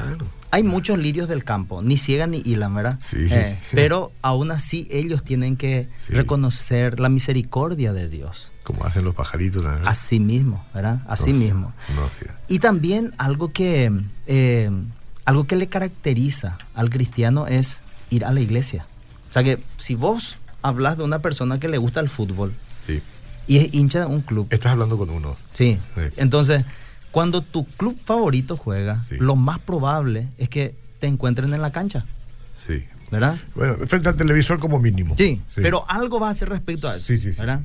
Hay 0.51 0.63
muchos 0.63 0.99
lirios 0.99 1.29
del 1.29 1.45
campo, 1.45 1.83
ni 1.83 1.99
ciegan 1.99 2.31
ni 2.31 2.39
hilan, 2.39 2.75
¿verdad? 2.75 2.99
Sí. 3.01 3.29
Eh, 3.31 3.59
pero 3.73 4.13
aún 4.23 4.51
así 4.51 4.89
ellos 4.91 5.23
tienen 5.23 5.57
que 5.57 5.89
reconocer 6.09 7.01
la 7.01 7.09
misericordia 7.09 7.93
de 7.93 8.09
Dios. 8.09 8.51
Como 8.63 8.85
hacen 8.85 9.05
los 9.05 9.15
pajaritos 9.15 9.63
también. 9.63 9.87
Así 9.87 10.21
mismo, 10.21 10.65
¿verdad? 10.75 11.03
Así 11.09 11.33
mismo. 11.33 11.73
y 12.49 12.61
también 12.61 13.13
algo 13.19 13.53
que 13.53 13.93
eh, 14.27 14.71
algo 15.29 15.45
que 15.45 15.57
le 15.57 15.67
caracteriza 15.67 16.57
al 16.75 16.89
cristiano 16.89 17.47
es 17.47 17.81
ir 18.11 18.25
a 18.25 18.33
la 18.33 18.41
iglesia. 18.41 18.87
O 19.29 19.33
sea 19.33 19.43
que 19.45 19.59
si 19.77 19.95
vos 19.95 20.39
hablas 20.63 20.97
de 20.97 21.05
una 21.05 21.19
persona 21.19 21.61
que 21.61 21.69
le 21.69 21.77
gusta 21.77 22.01
el 22.01 22.09
fútbol 22.09 22.55
y 23.47 23.59
es 23.59 23.75
hincha 23.75 24.01
de 24.01 24.07
un 24.07 24.23
club. 24.23 24.47
Estás 24.51 24.73
hablando 24.73 24.97
con 24.97 25.11
uno. 25.11 25.37
Sí. 25.53 25.79
Entonces, 26.17 26.65
Cuando 27.11 27.41
tu 27.41 27.65
club 27.65 27.99
favorito 28.05 28.57
juega, 28.59 29.03
Sí. 29.09 29.17
lo 29.19 29.35
más 29.35 29.59
probable 29.61 30.29
es 30.37 30.51
que 30.51 30.75
te 31.01 31.07
encuentren 31.07 31.53
en 31.55 31.63
la 31.63 31.71
cancha, 31.73 32.05
Sí. 32.67 32.85
¿verdad? 33.11 33.37
Bueno, 33.55 33.75
frente 33.87 34.11
al 34.11 34.15
televisor 34.17 34.59
como 34.61 34.79
mínimo. 34.79 35.15
Sí, 35.17 35.41
pero 35.55 35.85
algo 35.89 36.21
va 36.21 36.29
a 36.29 36.33
hacer 36.33 36.51
respecto 36.51 36.87
a 36.87 36.95
eso. 36.97 37.05
Sí, 37.07 37.17
sí, 37.17 37.33
sí. 37.33 37.39
¿verdad? 37.41 37.61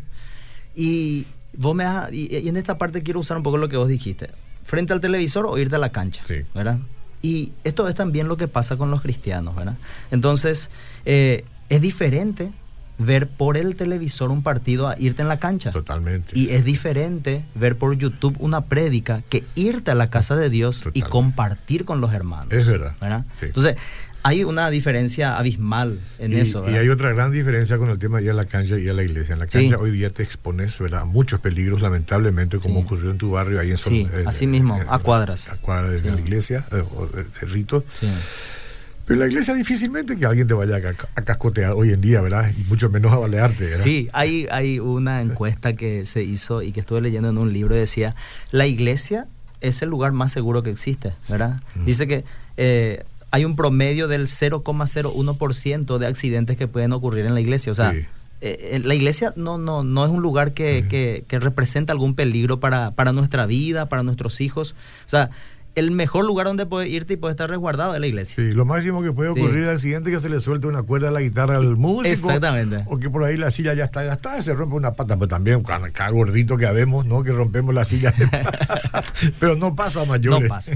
Y 0.75 1.25
vos 1.58 1.75
me 1.75 1.84
has- 1.84 2.12
y, 2.13 2.34
y 2.38 2.48
en 2.48 2.55
esta 2.55 2.77
parte 2.77 3.03
quiero 3.03 3.20
usar 3.20 3.36
un 3.38 3.43
poco 3.43 3.58
lo 3.58 3.67
que 3.67 3.75
vos 3.77 3.89
dijiste. 3.89 4.29
Frente 4.63 4.93
al 4.93 5.01
televisor 5.01 5.46
o 5.46 5.58
irte 5.58 5.75
a 5.75 5.79
la 5.79 5.89
cancha, 5.89 6.24
Sí. 6.25 6.36
¿verdad? 6.55 6.77
Y 7.24 7.53
esto 7.63 7.88
es 7.88 7.96
también 7.96 8.27
lo 8.27 8.38
que 8.38 8.48
pasa 8.48 8.77
con 8.77 8.92
los 8.92 9.01
cristianos, 9.01 9.56
¿verdad? 9.56 9.75
Entonces, 10.12 10.70
eh, 11.06 11.46
es 11.70 11.82
diferente 11.82 12.51
ver 12.98 13.27
por 13.27 13.58
el 13.58 13.75
televisor 13.75 14.30
un 14.30 14.44
partido 14.44 14.89
a 14.89 15.00
irte 15.00 15.22
en 15.22 15.30
la 15.30 15.39
cancha. 15.39 15.72
Totalmente. 15.72 16.38
Y 16.38 16.50
es 16.50 16.65
diferente 16.65 17.44
ver 17.56 17.77
por 17.77 17.98
YouTube 17.98 18.36
una 18.39 18.65
prédica 18.65 19.24
que 19.30 19.46
irte 19.56 19.92
a 19.92 19.96
la 19.96 20.10
casa 20.10 20.36
de 20.36 20.50
Dios 20.50 20.84
y 20.94 21.01
compartir 21.01 21.86
con 21.86 22.01
los 22.01 22.13
hermanos. 22.13 22.53
Es 22.53 22.68
verdad, 22.68 23.25
sí. 23.39 23.46
Entonces, 23.48 23.77
hay 24.24 24.44
una 24.44 24.70
diferencia 24.70 25.38
abismal 25.38 26.00
en 26.18 26.32
y, 26.32 26.36
eso. 26.36 26.63
y 26.70 26.75
hay 26.75 26.88
otra 26.89 27.12
gran 27.13 27.32
diferencia 27.32 27.77
con 27.77 27.89
el 27.89 28.00
tema 28.00 28.18
de 28.20 28.24
ir 28.25 28.30
a 28.32 28.34
la 28.34 28.46
cancha 28.46 28.80
y 28.80 28.88
a 28.88 28.94
la 28.94 29.03
iglesia. 29.03 29.34
En 29.34 29.39
la 29.39 29.48
cancha 29.48 29.75
Sí. 29.77 29.82
hoy 29.82 29.92
día 29.92 30.10
te 30.10 30.24
expones 30.24 30.80
¿verdad? 30.80 31.01
a 31.01 31.06
muchos 31.06 31.39
peligros, 31.42 31.82
lamentablemente, 31.82 32.58
como 32.60 32.80
Sí. 32.80 32.86
ocurrió 32.86 33.12
en 33.12 33.18
tu 33.18 33.32
barrio, 33.32 33.60
ahí 33.60 33.72
en 33.72 33.77
Sol- 33.77 33.94
Sí, 33.94 34.08
así 34.25 34.48
mismo, 34.48 34.80
a 34.88 35.00
cuadras. 35.00 35.50
A 35.50 35.58
cuadras 35.58 36.01
Sí. 36.01 36.08
la 36.10 36.20
iglesia, 36.20 36.65
eh, 36.72 36.84
o 36.96 37.06
de 37.08 37.25
Cerrito. 37.32 37.84
Sí. 38.00 38.08
Pero 39.06 39.15
en 39.15 39.20
la 39.20 39.27
iglesia 39.27 39.53
difícilmente 39.53 40.15
que 40.18 40.25
alguien 40.25 40.48
te 40.48 40.53
vaya 40.53 40.77
a 41.15 41.22
cascotear 41.24 41.74
hoy 41.74 41.89
en 41.92 42.00
día, 42.00 42.22
¿verdad? 42.22 42.50
Y 42.58 42.63
mucho 42.70 42.89
menos 42.89 43.12
a 43.12 43.18
balearte, 43.18 43.65
¿verdad? 43.65 43.84
Sí, 43.84 44.08
hay, 44.13 44.48
hay 44.50 44.80
una 44.80 45.22
encuesta 45.22 45.74
que 45.74 46.06
se 46.06 46.24
hizo 46.24 46.62
y 46.62 46.72
que 46.72 46.80
estuve 46.80 47.01
leyendo 47.01 47.30
en 47.30 47.38
un 47.38 47.51
libro 47.51 47.75
y 47.75 47.80
decía, 47.80 48.15
la 48.51 48.65
iglesia 48.65 49.27
es 49.60 49.82
el 49.82 49.89
lugar 49.89 50.13
más 50.13 50.32
seguro 50.32 50.63
que 50.63 50.70
existe, 50.70 51.13
¿verdad? 51.27 51.62
Mm. 51.75 51.86
Dice 51.86 52.08
que 52.08 52.24
eh, 52.56 53.03
hay 53.33 53.45
un 53.45 53.55
promedio 53.55 54.07
del 54.07 54.27
0,01% 54.27 55.97
de 55.97 56.05
accidentes 56.07 56.55
que 56.57 56.67
pueden 56.67 56.93
ocurrir 56.93 57.25
en 57.25 57.33
la 57.33 57.41
iglesia. 57.41 57.71
O 57.71 57.75
sea, 57.75 57.91
Sí. 57.91 57.97
eh, 58.41 58.71
eh, 58.75 58.81
la 58.83 58.93
iglesia 58.93 59.33
no, 59.35 59.57
no, 59.57 59.83
no 59.83 60.05
es 60.05 60.11
un 60.11 60.21
lugar 60.21 60.53
que, 60.53 60.85
que- 60.89 61.23
que 61.27 61.39
representa 61.39 61.93
algún 61.93 62.13
peligro 62.15 62.59
para, 62.59 62.91
para 62.91 63.11
nuestra 63.11 63.45
vida, 63.45 63.89
para 63.89 64.03
nuestros 64.03 64.39
hijos. 64.41 64.75
O 65.05 65.09
sea, 65.09 65.31
el 65.75 65.92
mejor 65.92 66.25
lugar 66.25 66.46
donde 66.48 66.65
puedes 66.65 66.89
irte 66.89 67.13
y 67.13 67.18
puedes 67.18 67.34
estar 67.34 67.50
resguardado 67.50 67.96
es 67.96 68.00
la 68.01 68.08
iglesia. 68.08 68.36
Sí, 68.36 68.51
lo 68.53 68.65
máximo 68.65 69.01
que 69.01 69.12
puede 69.12 69.34
Sí. 69.34 69.39
ocurrir 69.39 69.63
es 69.63 69.70
el 69.70 69.80
siguiente 69.80 70.12
que 70.12 70.20
se 70.20 70.30
le 70.30 70.39
suelte 70.39 70.68
una 70.68 70.84
cuerda 70.84 71.08
a 71.08 71.12
la 71.12 71.22
guitarra 71.22 71.58
al 71.58 71.75
músico. 71.77 72.08
Exactamente. 72.08 72.84
O 72.88 72.98
que 72.98 73.10
por 73.10 73.24
ahí 73.24 73.38
la 73.38 73.50
silla 73.51 73.74
ya 73.74 73.86
está 73.86 74.03
gastada 74.03 74.42
se 74.42 74.53
rompe 74.53 74.75
una 74.75 74.94
pata. 74.94 75.15
Pero 75.15 75.27
también 75.27 75.63
cada, 75.63 76.10
gordito 76.12 76.58
que 76.58 76.65
habemos, 76.68 77.06
¿no? 77.06 77.24
Que 77.24 77.32
rompemos 77.32 77.74
la 77.74 77.86
silla. 77.86 78.13
Pero 79.39 79.56
no 79.56 79.75
pasa 79.75 80.01
a 80.01 80.06
mayores. 80.06 80.44
No 80.44 80.48
pasa. 80.50 80.74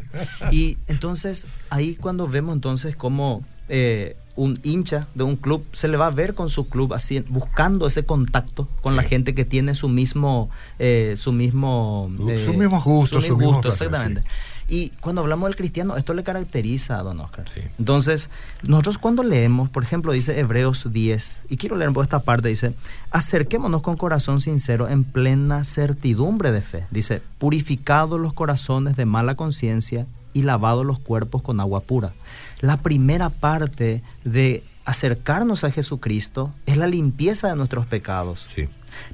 Y 0.51 0.77
entonces, 0.87 1.47
ahí 1.69 1.95
cuando 1.95 2.27
vemos 2.27 2.55
entonces 2.55 2.95
cómo 2.95 3.43
eh, 3.69 4.15
un 4.35 4.59
hincha 4.63 5.07
de 5.15 5.23
un 5.23 5.35
club 5.35 5.65
se 5.73 5.87
le 5.87 5.97
va 5.97 6.07
a 6.07 6.11
ver 6.11 6.33
con 6.35 6.49
su 6.49 6.69
club 6.69 6.93
así, 6.93 7.23
buscando 7.27 7.87
ese 7.87 8.03
contacto 8.03 8.67
con 8.81 8.95
la 8.95 9.01
Sí. 9.03 9.09
gente 9.09 9.33
que 9.35 9.45
tiene 9.45 9.73
su 9.75 9.89
mismo, 9.89 10.49
eh, 10.79 11.15
su 11.17 11.31
mismo, 11.33 12.09
Su- 12.17 12.37
sus 12.37 12.55
mismos 12.55 12.83
gustos, 12.83 13.25
su 13.25 13.35
mismo 13.37 13.53
gusto, 13.53 13.69
exactamente. 13.69 14.23
Y 14.69 14.89
cuando 14.99 15.21
hablamos 15.21 15.47
del 15.47 15.55
cristiano, 15.55 15.95
esto 15.95 16.13
le 16.13 16.23
caracteriza 16.23 16.99
a 16.99 17.03
don 17.03 17.19
Oscar. 17.21 17.45
Sí. 17.53 17.61
Entonces, 17.79 18.29
nosotros 18.63 18.97
cuando 18.97 19.23
leemos, 19.23 19.69
por 19.69 19.83
ejemplo, 19.83 20.11
dice 20.11 20.39
Hebreos 20.39 20.91
10, 20.91 21.43
y 21.49 21.57
quiero 21.57 21.77
leer 21.77 21.89
un 21.89 21.93
poco 21.93 22.03
esta 22.03 22.23
parte, 22.23 22.49
dice, 22.49 22.73
acerquémonos 23.11 23.81
con 23.81 23.95
corazón 23.95 24.41
sincero 24.41 24.89
en 24.89 25.05
plena 25.05 25.63
certidumbre 25.63 26.51
de 26.51 26.61
fe. 26.61 26.85
Dice, 26.91 27.21
purificados 27.37 28.19
los 28.19 28.33
corazones 28.33 28.97
de 28.97 29.05
mala 29.05 29.35
conciencia 29.35 30.05
y 30.33 30.41
lavados 30.41 30.85
los 30.85 30.99
cuerpos 30.99 31.41
con 31.41 31.59
agua 31.59 31.81
pura. 31.81 32.13
La 32.59 32.77
primera 32.77 33.29
parte 33.29 34.03
de 34.25 34.63
acercarnos 34.83 35.63
a 35.63 35.71
Jesucristo 35.71 36.51
es 36.65 36.77
la 36.77 36.87
limpieza 36.87 37.49
de 37.49 37.55
nuestros 37.55 37.85
pecados. 37.85 38.47
Sí. 38.53 38.69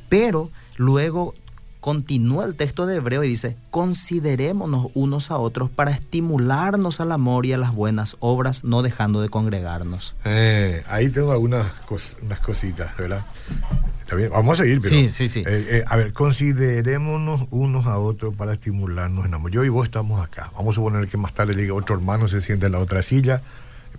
Pero 0.10 0.52
luego 0.78 1.36
continúa 1.84 2.46
el 2.46 2.56
texto 2.56 2.86
de 2.86 2.96
Hebreo 2.96 3.26
y 3.26 3.28
dice, 3.28 3.58
considerémonos 3.70 4.88
unos 4.94 5.32
a 5.32 5.38
otros 5.38 5.70
para 5.70 5.92
estimularnos 5.92 7.02
al 7.02 7.12
amor 7.12 7.46
y 7.46 7.52
a 7.52 7.58
las 7.58 7.74
buenas 7.76 8.16
obras, 8.22 8.64
no 8.64 8.84
dejando 8.84 9.22
de 9.22 9.28
congregarnos. 9.28 10.16
Eh, 10.24 10.82
ahí 10.88 11.10
tengo 11.10 11.34
algunas 11.34 11.68
cos- 11.86 12.16
unas 12.22 12.40
cositas, 12.40 12.96
¿verdad? 12.96 13.26
Está 14.00 14.16
bien, 14.16 14.30
vamos 14.30 14.58
a 14.60 14.64
seguir, 14.64 14.80
pero. 14.80 14.96
Sí, 14.96 15.10
sí, 15.10 15.28
sí. 15.28 15.40
eh, 15.46 15.68
eh, 15.70 15.84
a 15.86 15.98
ver, 15.98 16.14
considerémonos 16.14 17.48
unos 17.52 17.86
a 17.86 17.98
otros 17.98 18.34
para 18.34 18.54
estimularnos 18.54 19.26
en 19.26 19.34
amor. 19.34 19.52
Yo 19.52 19.66
y 19.66 19.70
vos 19.70 19.84
estamos 19.86 20.24
acá. 20.26 20.52
Vamos 20.56 20.76
a 20.76 20.76
suponer 20.76 21.10
que 21.10 21.18
más 21.18 21.34
tarde 21.34 21.54
llegue 21.54 21.72
otro 21.72 21.96
hermano, 21.96 22.30
se 22.30 22.42
siente 22.42 22.68
en 22.68 22.72
la 22.72 22.80
otra 22.80 23.02
silla. 23.02 23.42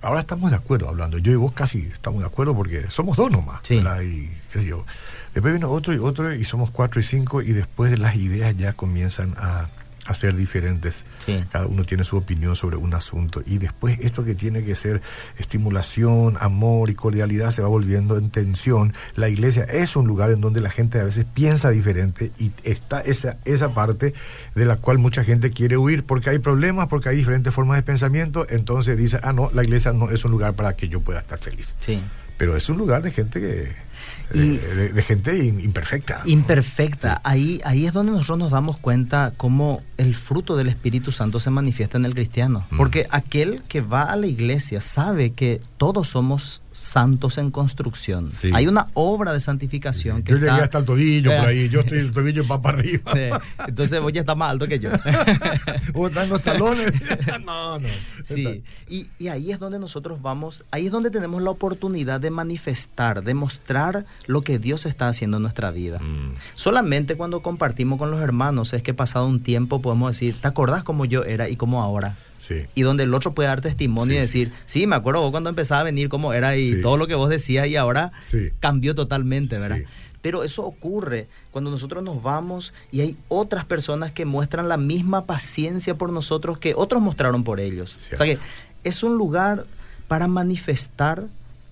Ahora 0.01 0.21
estamos 0.21 0.51
de 0.51 0.57
acuerdo 0.57 0.89
hablando. 0.89 1.19
Yo 1.19 1.33
y 1.33 1.37
vos 1.37 1.53
casi 1.53 1.81
estamos 1.81 2.21
de 2.21 2.27
acuerdo 2.27 2.55
porque 2.57 2.85
somos 2.91 3.17
dos 3.19 3.31
nomás. 3.31 3.61
Sí. 3.63 3.77
¿verdad? 3.77 4.01
Y 4.01 4.31
qué 4.51 4.61
sé 4.61 4.65
yo. 4.67 4.87
Después 5.35 5.53
viene 5.53 5.67
otro 5.67 5.93
y 5.93 5.99
otro 5.99 6.33
y 6.35 6.45
somos 6.45 6.71
cuatro 6.71 7.01
y 7.01 7.05
cinco 7.05 7.43
y 7.43 7.53
después 7.53 7.99
las 7.99 8.17
ideas 8.17 8.57
ya 8.57 8.73
comienzan 8.73 9.35
a, 9.37 9.69
a 10.07 10.15
ser 10.15 10.37
diferentes. 10.37 11.05
Sí. 11.25 11.45
Cada 11.51 11.67
uno 11.67 11.85
tiene 11.85 12.05
su 12.05 12.17
opinión 12.17 12.57
sobre 12.57 12.77
un 12.77 12.95
asunto 12.95 13.41
y 13.45 13.59
después 13.59 13.99
esto 14.01 14.25
que 14.25 14.35
tiene 14.35 14.63
que 14.63 14.75
ser 14.75 15.01
estimulación, 15.39 16.37
amor 16.41 16.91
y 16.91 16.95
cordialidad 16.95 17.51
se 17.51 17.63
va 17.63 17.69
volviendo 17.69 18.17
en 18.19 18.31
tensión. 18.31 18.95
La 19.17 19.29
iglesia 19.29 19.65
es 19.65 19.97
un 19.97 20.07
lugar 20.07 20.31
en 20.31 20.41
donde 20.41 20.61
la 20.61 20.71
gente 20.71 21.01
a 21.01 21.05
veces 21.05 21.25
piensa 21.33 21.71
diferente 21.71 22.33
y 22.39 22.53
está 22.63 23.01
esa, 23.01 23.39
esa 23.45 23.73
parte 23.73 24.15
de 24.55 24.65
la 24.67 24.77
cual 24.77 24.99
mucha 24.99 25.25
gente 25.25 25.51
quiere 25.51 25.77
huir 25.77 26.05
porque 26.05 26.31
hay 26.31 26.39
problemas, 26.39 26.89
porque 26.89 27.09
hay 27.09 27.17
diferentes 27.17 27.55
formas 27.55 27.77
de 27.77 27.83
pensamiento, 27.83 28.47
entonces 28.51 28.99
dice, 28.99 29.19
ah, 29.23 29.33
no, 29.33 29.51
la 29.53 29.65
iglesia 29.65 29.93
no 29.93 30.11
es 30.11 30.25
un 30.25 30.31
lugar 30.31 30.55
para 30.55 30.77
que 30.77 30.89
yo 30.89 31.01
pueda 31.01 31.21
estar 31.21 31.39
feliz. 31.39 31.75
Sí. 31.81 32.01
Pero 32.37 32.57
es 32.57 32.69
un 32.69 32.77
lugar 32.77 33.03
de 33.03 33.11
gente 33.11 33.41
que... 33.41 33.94
Y- 34.33 34.57
de, 34.57 35.03
gente 35.03 35.45
imperfecta. 35.45 36.23
Imperfecta. 36.25 37.21
Ahí, 37.25 37.61
ahí 37.65 37.87
es 37.87 37.93
donde 37.93 38.13
nosotros 38.13 38.39
nos 38.39 38.51
damos 38.51 38.79
cuenta 38.79 39.33
cómo 39.37 39.83
el 39.99 40.15
fruto 40.15 40.57
del 40.57 40.69
Espíritu 40.69 41.13
Santo 41.13 41.41
se 41.41 41.51
manifiesta 41.51 41.99
en 41.99 42.05
el 42.05 42.15
cristiano. 42.15 42.67
Mm. 42.71 42.77
Porque 42.77 43.07
aquel 43.11 43.63
que 43.69 43.81
va 43.81 44.05
a 44.05 44.17
la 44.17 44.27
iglesia 44.27 44.81
sabe 44.81 45.33
que 45.33 45.61
todos 45.77 46.09
somos 46.09 46.63
santos 46.77 47.39
en 47.39 47.51
construcción. 47.53 48.33
Sí. 48.33 48.51
Hay 48.53 48.67
una 48.67 48.89
obra 48.95 49.33
de 49.33 49.41
santificación 49.41 50.23
que 50.25 50.33
Yo 50.33 50.39
llegué 50.39 50.51
está- 50.51 50.65
hasta 50.65 50.79
el 50.79 50.85
tobillo 50.85 51.31
por 51.31 51.45
Eh, 51.45 51.47
ahí, 51.47 51.69
yo 51.69 51.81
estoy 51.81 51.99
el 52.01 52.13
tobillo 52.13 52.47
va 52.47 52.61
para 52.61 52.79
arriba. 52.79 53.13
Sí. 53.15 53.21
Entonces 53.69 54.01
vos 54.01 54.13
ya 54.13 54.21
estás 54.23 54.37
más 54.37 54.51
alto 54.51 54.67
que 54.67 54.79
yo. 54.81 54.91
¿O 55.95 56.09
están 56.09 56.29
los 56.29 56.43
talones? 56.43 56.93
no, 57.47 57.79
no. 57.79 57.89
Sí, 58.25 58.63
y, 58.89 59.07
y 59.19 59.29
ahí 59.29 59.53
es 59.53 59.59
donde 59.59 59.79
nosotros 59.79 60.21
vamos, 60.21 60.65
ahí 60.73 60.87
es 60.87 60.93
donde 60.93 61.11
tenemos 61.11 61.41
la 61.43 61.51
oportunidad 61.51 62.21
de 62.21 62.31
manifestar, 62.31 63.23
de 63.23 63.35
mostrar 63.35 64.05
lo 64.27 64.43
que 64.43 64.59
Dios 64.59 64.85
está 64.87 65.09
haciendo 65.09 65.37
en 65.37 65.43
nuestra 65.45 65.71
vida. 65.71 66.01
Mm. 66.01 66.33
Solamente 66.57 67.15
cuando 67.17 67.41
compartimos 67.41 67.99
con 67.99 68.11
los 68.11 68.21
hermanos 68.21 68.73
es 68.73 68.83
que 68.83 68.95
pasado 68.95 69.27
un 69.27 69.41
tiempo 69.41 69.81
podemos 69.81 70.11
decir, 70.11 70.35
¿te 70.41 70.49
acordás 70.49 70.83
cómo 70.83 71.05
yo 71.05 71.23
era 71.25 71.49
y 71.49 71.57
cómo 71.57 71.83
ahora? 71.83 72.17
Sí. 72.47 72.67
Y 72.75 72.83
donde 72.83 73.05
el 73.05 73.15
otro 73.15 73.33
puede 73.33 73.49
dar 73.49 73.61
testimonio 73.61 74.17
y 74.17 74.19
decir, 74.19 74.53
sí. 74.67 74.87
me 74.87 74.97
acuerdo 74.97 75.23
vos 75.23 75.31
cuando 75.31 75.49
empezaba 75.51 75.81
a 75.81 75.85
venir 75.85 76.09
cómo 76.09 76.33
era 76.35 76.57
y 76.57 76.83
todo 76.83 76.97
lo 76.97 77.07
que 77.07 77.15
vos 77.15 77.31
decías 77.31 77.67
y 77.69 77.77
ahora 77.77 78.13
cambió 78.61 78.95
totalmente, 78.95 79.59
¿verdad? 79.59 79.79
Pero 80.21 80.43
eso 80.43 80.65
ocurre 80.65 81.27
cuando 81.51 81.71
nosotros 81.71 82.03
nos 82.03 82.23
vamos 82.23 82.73
y 82.91 83.03
hay 83.03 83.17
otras 83.29 83.65
personas 83.65 84.13
que 84.13 84.25
muestran 84.25 84.69
la 84.69 84.77
misma 84.77 85.27
paciencia 85.27 85.95
por 85.97 86.11
nosotros 86.13 86.59
que 86.59 86.75
otros 86.75 87.03
mostraron 87.03 87.45
por 87.45 87.61
ellos. 87.61 87.95
O 87.95 88.17
sea 88.17 88.27
que 88.27 88.39
es 88.85 89.03
un 89.03 89.17
lugar 89.17 89.67
para 90.09 90.29
manifestar 90.29 91.27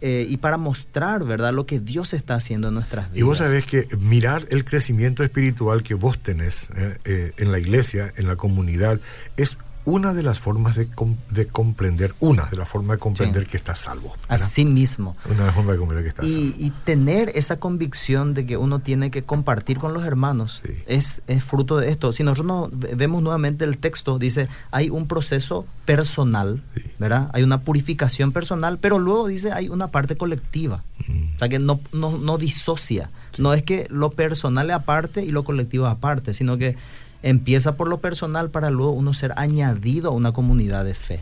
eh, 0.05 0.27
y 0.29 0.39
para 0.39 0.57
mostrar, 0.57 1.25
¿verdad?, 1.25 1.55
lo 1.55 1.65
que 1.65 1.79
Dios 1.79 2.13
está 2.13 2.35
haciendo 2.35 2.69
en 2.69 2.75
nuestras 2.75 3.07
vidas. 3.07 3.19
Y 3.21 3.23
vos 3.23 3.39
sabés 3.39 3.65
que 3.65 3.87
mirar 4.01 4.45
el 4.51 4.65
crecimiento 4.65 5.23
espiritual 5.23 5.85
que 5.85 5.95
vos 5.95 6.19
tenés 6.19 6.71
eh, 6.77 6.99
eh, 7.05 7.33
en 7.37 7.53
la 7.53 7.61
iglesia, 7.61 8.13
en 8.17 8.27
la 8.27 8.35
comunidad, 8.35 8.99
es 9.37 9.59
una 9.85 10.15
de 10.15 10.23
las 10.23 10.39
formas 10.41 10.77
de, 10.77 10.87
com- 10.87 11.17
de 11.31 11.47
comprender, 11.47 12.15
una 12.21 12.45
de 12.47 12.57
las 12.57 12.69
formas 12.69 12.97
de 12.97 13.01
comprender 13.01 13.45
Sí. 13.45 13.49
que 13.51 13.57
estás 13.57 13.81
salvo. 13.81 14.11
¿verdad? 14.29 14.47
Así 14.47 14.65
mismo. 14.65 15.17
Una 15.27 15.39
de 15.41 15.45
las 15.47 15.55
formas 15.55 15.75
de 15.75 15.79
comprender 15.79 16.05
que 16.05 16.09
estás 16.11 16.25
Y, 16.27 16.29
salvo. 16.51 16.55
y 16.59 16.71
tener 16.85 17.33
esa 17.35 17.57
convicción 17.59 18.35
de 18.35 18.47
que 18.47 18.57
uno 18.57 18.79
tiene 18.79 19.11
que 19.11 19.25
compartir 19.25 19.79
con 19.79 19.93
los 19.93 20.05
hermanos 20.05 20.63
Sí. 20.65 20.73
es, 20.87 21.23
es 21.27 21.43
fruto 21.45 21.79
de 21.79 21.91
esto. 21.91 22.13
Si 22.13 22.23
nosotros 22.23 22.47
no 22.47 22.71
ve- 22.73 22.95
vemos 22.95 23.23
nuevamente 23.23 23.65
el 23.65 23.79
texto, 23.79 24.19
dice, 24.19 24.49
hay 24.71 24.89
un 24.91 25.07
proceso 25.09 25.67
personal, 25.85 26.63
Sí. 26.75 26.83
¿verdad? 26.99 27.31
Hay 27.33 27.43
una 27.43 27.61
purificación 27.63 28.33
personal, 28.33 28.79
pero 28.79 28.99
luego 28.99 29.27
dice, 29.27 29.53
hay 29.53 29.69
una 29.69 29.89
parte 29.89 30.17
colectiva. 30.17 30.85
Mm. 31.09 31.35
O 31.35 31.39
sea, 31.39 31.49
que 31.49 31.59
no, 31.59 31.81
no, 31.93 32.19
no 32.19 32.39
disocia. 32.39 33.11
No 33.39 33.53
es 33.55 33.63
que 33.63 33.87
lo 33.91 34.11
personal 34.11 34.71
es 34.71 34.77
aparte 34.77 35.25
y 35.25 35.31
lo 35.33 35.43
colectivo 35.45 35.87
es 35.87 35.93
aparte, 35.93 36.35
sino 36.35 36.57
que 36.59 36.77
empieza 37.23 37.77
por 37.77 37.89
lo 37.89 37.99
personal 37.99 38.51
para 38.51 38.71
luego 38.71 38.93
uno 38.93 39.15
ser 39.15 39.33
añadido 39.37 40.11
a 40.11 40.13
una 40.13 40.33
comunidad 40.33 40.85
de 40.85 40.95
fe. 40.95 41.21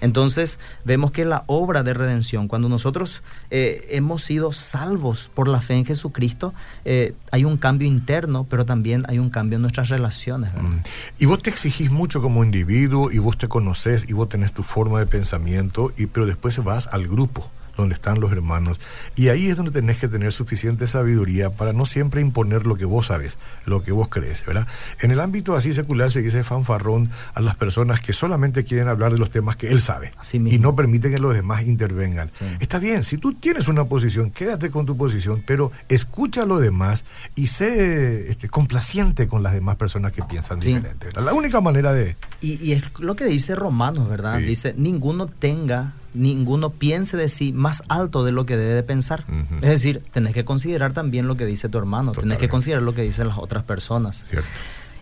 Entonces 0.00 0.58
vemos 0.84 1.12
que 1.12 1.24
la 1.24 1.44
obra 1.46 1.82
de 1.82 1.94
redención, 1.94 2.48
cuando 2.48 2.68
nosotros 2.68 3.22
eh, 3.50 3.86
hemos 3.90 4.22
sido 4.22 4.52
salvos 4.52 5.30
por 5.32 5.48
la 5.48 5.60
fe 5.60 5.74
en 5.74 5.84
Jesucristo, 5.84 6.52
eh, 6.84 7.14
hay 7.30 7.44
un 7.44 7.56
cambio 7.56 7.86
interno, 7.86 8.46
pero 8.48 8.64
también 8.64 9.04
hay 9.08 9.18
un 9.18 9.30
cambio 9.30 9.56
en 9.56 9.62
nuestras 9.62 9.88
relaciones. 9.88 10.52
Mm. 10.54 10.78
Y 11.18 11.26
vos 11.26 11.42
te 11.42 11.50
exigís 11.50 11.90
mucho 11.90 12.20
como 12.20 12.44
individuo 12.44 13.10
y 13.10 13.18
vos 13.18 13.38
te 13.38 13.48
conoces 13.48 14.08
y 14.08 14.12
vos 14.12 14.28
tenés 14.28 14.52
tu 14.52 14.62
forma 14.62 14.98
de 14.98 15.06
pensamiento, 15.06 15.92
y, 15.96 16.06
pero 16.06 16.26
después 16.26 16.62
vas 16.62 16.88
al 16.88 17.06
grupo 17.06 17.50
donde 17.76 17.94
están 17.94 18.20
los 18.20 18.32
hermanos. 18.32 18.80
Y 19.16 19.28
ahí 19.28 19.48
es 19.48 19.56
donde 19.56 19.72
tenés 19.72 19.98
que 19.98 20.08
tener 20.08 20.32
suficiente 20.32 20.86
sabiduría 20.86 21.50
para 21.50 21.72
no 21.72 21.86
siempre 21.86 22.20
imponer 22.20 22.66
lo 22.66 22.76
que 22.76 22.84
vos 22.84 23.06
sabes, 23.06 23.38
lo 23.66 23.82
que 23.82 23.92
vos 23.92 24.08
crees, 24.08 24.44
¿verdad? 24.44 24.66
En 25.00 25.10
el 25.10 25.20
ámbito 25.20 25.56
así 25.56 25.72
secular 25.72 26.10
se 26.10 26.22
dice 26.22 26.44
fanfarrón 26.44 27.10
a 27.34 27.40
las 27.40 27.56
personas 27.56 28.00
que 28.00 28.12
solamente 28.12 28.64
quieren 28.64 28.88
hablar 28.88 29.12
de 29.12 29.18
los 29.18 29.30
temas 29.30 29.56
que 29.56 29.68
él 29.68 29.80
sabe 29.80 30.12
y 30.32 30.58
no 30.58 30.76
permiten 30.76 31.12
que 31.12 31.18
los 31.18 31.34
demás 31.34 31.66
intervengan. 31.66 32.30
Está 32.60 32.78
bien, 32.78 33.04
si 33.04 33.18
tú 33.18 33.34
tienes 33.34 33.68
una 33.68 33.84
posición, 33.84 34.30
quédate 34.30 34.70
con 34.70 34.86
tu 34.86 34.96
posición, 34.96 35.42
pero 35.46 35.72
escucha 35.88 36.42
a 36.42 36.46
los 36.46 36.60
demás 36.60 37.04
y 37.34 37.48
sé 37.48 38.30
este, 38.30 38.48
complaciente 38.48 39.28
con 39.28 39.42
las 39.42 39.52
demás 39.52 39.76
personas 39.76 40.12
que 40.12 40.22
piensan 40.22 40.60
diferente. 40.60 41.10
La 41.12 41.32
única 41.32 41.60
manera 41.60 41.92
de... 41.92 42.16
Y, 42.40 42.72
es 42.72 42.84
lo 42.98 43.14
que 43.14 43.24
dice 43.24 43.54
Romanos, 43.54 44.08
¿verdad? 44.08 44.38
Dice, 44.38 44.74
ninguno 44.76 45.26
tenga 45.26 45.94
ninguno 46.14 46.70
piense 46.70 47.16
de 47.16 47.28
sí 47.28 47.52
más 47.52 47.82
alto 47.88 48.24
de 48.24 48.32
lo 48.32 48.46
que 48.46 48.56
debe 48.56 48.74
de 48.74 48.82
pensar. 48.82 49.24
Es 49.62 49.68
decir, 49.68 50.02
tenés 50.12 50.34
que 50.34 50.44
considerar 50.44 50.92
también 50.92 51.26
lo 51.26 51.36
que 51.36 51.46
dice 51.46 51.68
tu 51.68 51.78
hermano, 51.78 52.12
tenés 52.12 52.38
que 52.38 52.48
considerar 52.48 52.82
lo 52.82 52.94
que 52.94 53.02
dicen 53.02 53.28
las 53.28 53.38
otras 53.38 53.64
personas. 53.64 54.24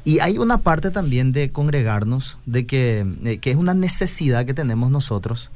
Y 0.05 0.21
hay 0.21 0.38
una 0.38 0.59
parte 0.59 0.91
también 0.91 1.33
de 1.33 1.50
congregarnos, 1.50 2.38
de 2.47 2.67
que, 2.67 3.07
eh, 3.25 3.38
que 3.38 3.50
es 3.50 3.57
una 3.57 3.75
necesidad 3.75 4.47
que 4.47 4.55
tenemos 4.55 4.91
nosotros. 4.91 5.50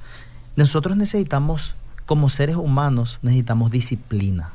Nosotros 0.57 0.97
necesitamos, 0.97 1.75
como 2.05 2.29
seres 2.29 2.57
humanos, 2.57 3.19
necesitamos 3.23 3.71
disciplina. 3.71 4.51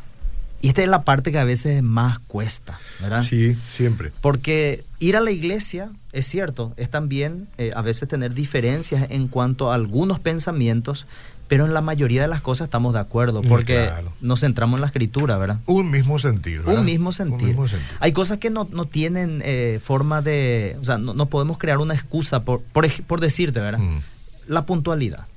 Y 0.62 0.70
esta 0.70 0.82
es 0.82 0.88
la 0.88 1.04
parte 1.04 1.32
que 1.32 1.38
a 1.38 1.44
veces 1.44 1.84
más 1.84 2.20
cuesta, 2.20 2.80
¿verdad? 3.00 3.24
Sí, 3.24 3.56
siempre. 3.70 4.12
Porque 4.22 4.84
ir 5.00 5.16
a 5.16 5.22
la 5.22 5.32
iglesia, 5.32 5.92
es 6.14 6.26
cierto, 6.26 6.74
es 6.78 6.90
también 6.90 7.48
eh, 7.58 7.72
a 7.76 7.82
veces 7.82 8.10
tener 8.10 8.34
diferencias 8.34 9.08
en 9.12 9.28
cuanto 9.28 9.72
a 9.72 9.76
algunos 9.76 10.20
pensamientos, 10.20 11.06
pero 11.48 11.66
en 11.66 11.74
la 11.74 11.82
mayoría 11.82 12.24
de 12.24 12.28
las 12.28 12.42
cosas 12.42 12.66
estamos 12.66 12.94
de 12.94 13.00
acuerdo, 13.00 13.44
mm, 13.44 13.48
porque 13.48 13.90
nos 14.20 14.40
centramos 14.42 14.78
en 14.78 14.82
la 14.82 14.88
escritura, 14.88 15.38
¿verdad? 15.38 15.60
Un 15.68 15.92
mismo 15.92 16.18
sentido. 16.18 16.64
Un 16.72 16.84
mismo 16.86 17.12
sentido. 17.12 17.66
Hay 18.00 18.12
cosas 18.12 18.40
que 18.40 18.50
no, 18.50 18.66
tienen 18.86 19.42
eh, 19.46 19.80
forma 19.84 20.24
de, 20.24 20.76
o 20.82 20.84
sea, 20.84 20.98
no, 20.98 21.26
podemos 21.28 21.60
crear 21.60 21.78
una 21.78 21.94
excusa 21.94 22.44
por, 22.44 22.62
por, 22.62 23.20
decirte, 23.22 23.60
¿verdad? 23.60 23.80
Mm. 23.80 24.00
La 24.48 24.66
puntualidad. 24.66 25.28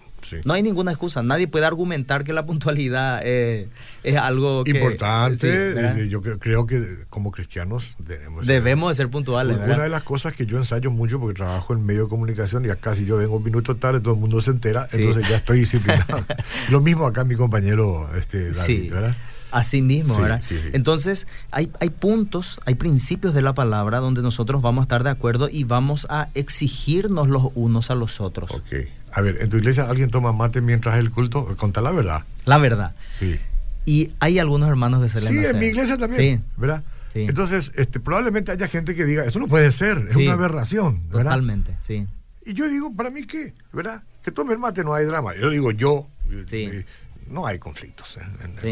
No 0.44 0.54
hay 0.54 0.62
ninguna 0.62 0.92
excusa. 0.92 1.22
Nadie 1.22 1.48
puede 1.48 1.66
argumentar 1.66 2.24
que 2.24 2.32
la 2.32 2.46
puntualidad 2.46 3.20
eh, 3.24 3.68
es 4.02 4.16
algo 4.16 4.62
importante. 4.66 6.02
Eh, 6.02 6.08
yo 6.08 6.20
creo, 6.22 6.66
que 6.66 6.80
como 7.08 7.30
cristianos 7.30 7.96
debemos, 7.98 8.46
debemos 8.46 8.90
de 8.90 8.94
ser 8.94 9.10
puntuales. 9.10 9.56
Una 9.56 9.82
de 9.82 9.88
las 9.88 10.02
cosas 10.02 10.32
que 10.32 10.46
yo 10.46 10.58
ensayo 10.58 10.90
mucho 10.90 11.20
porque 11.20 11.34
trabajo 11.34 11.72
en 11.72 11.84
medio 11.84 12.04
de 12.04 12.08
comunicación 12.08 12.64
y 12.64 12.68
acá 12.68 12.94
si 12.94 13.04
yo 13.04 13.16
vengo 13.16 13.36
un 13.36 13.44
minuto 13.44 13.76
tarde 13.76 14.00
todo 14.00 14.14
el 14.14 14.20
mundo 14.20 14.40
se 14.40 14.50
entera, 14.50 14.86
entonces 14.92 15.28
ya 15.28 15.36
estoy 15.36 15.60
disciplinado. 15.60 16.24
Lo 16.70 16.80
mismo 16.80 17.06
acá 17.06 17.24
mi 17.24 17.34
compañero 17.34 18.08
este, 18.16 18.52
David, 18.52 18.92
¿verdad? 18.92 19.16
Así 19.50 19.82
mismo, 19.82 20.16
¿verdad? 20.18 20.42
Entonces, 20.72 21.26
hay, 21.50 21.70
hay 21.80 21.90
puntos, 21.90 22.60
hay 22.66 22.74
principios 22.74 23.34
de 23.34 23.42
la 23.42 23.54
palabra 23.54 23.98
donde 23.98 24.22
nosotros 24.22 24.62
vamos 24.62 24.82
a 24.82 24.84
estar 24.84 25.04
de 25.04 25.10
acuerdo 25.10 25.48
y 25.50 25.64
vamos 25.64 26.06
a 26.10 26.28
exigirnos 26.34 27.28
los 27.28 27.48
unos 27.54 27.90
a 27.90 27.94
los 27.94 28.20
otros. 28.20 28.50
Ok. 28.50 28.74
A 29.12 29.22
ver, 29.22 29.38
¿en 29.40 29.50
tu 29.50 29.56
iglesia 29.56 29.88
alguien 29.88 30.10
toma 30.10 30.32
mate 30.32 30.60
mientras 30.60 30.96
el 30.98 31.10
culto? 31.10 31.44
Conta 31.56 31.80
la 31.80 31.90
verdad. 31.90 32.24
La 32.44 32.58
verdad. 32.58 32.94
Sí. 33.18 33.40
Y 33.84 34.12
hay 34.20 34.38
algunos 34.38 34.68
hermanos 34.68 35.02
que 35.02 35.08
se 35.08 35.20
le 35.20 35.28
Sí, 35.28 35.44
en 35.44 35.58
mi 35.58 35.66
iglesia 35.66 35.96
también. 35.96 36.38
Sí. 36.38 36.44
¿Verdad? 36.56 36.84
Sí. 37.12 37.20
Entonces, 37.28 37.72
este, 37.74 37.98
probablemente 37.98 38.52
haya 38.52 38.68
gente 38.68 38.94
que 38.94 39.04
diga, 39.04 39.24
eso 39.24 39.40
no 39.40 39.48
puede 39.48 39.72
ser, 39.72 40.06
es 40.10 40.16
una 40.16 40.34
aberración. 40.34 41.08
¿verdad? 41.08 41.24
Totalmente, 41.24 41.76
sí. 41.80 42.06
Y 42.46 42.54
yo 42.54 42.68
digo, 42.68 42.94
¿para 42.94 43.10
mí 43.10 43.26
qué? 43.26 43.52
¿Verdad? 43.72 44.02
Que 44.22 44.30
tome 44.30 44.52
el 44.52 44.58
mate 44.58 44.84
no 44.84 44.94
hay 44.94 45.06
drama. 45.06 45.34
Yo 45.34 45.50
digo, 45.50 45.72
yo, 45.72 46.08
sí. 46.46 46.68
Eh, 47.30 47.32
no 47.32 47.46
hay 47.46 47.58
conflictos. 47.58 48.18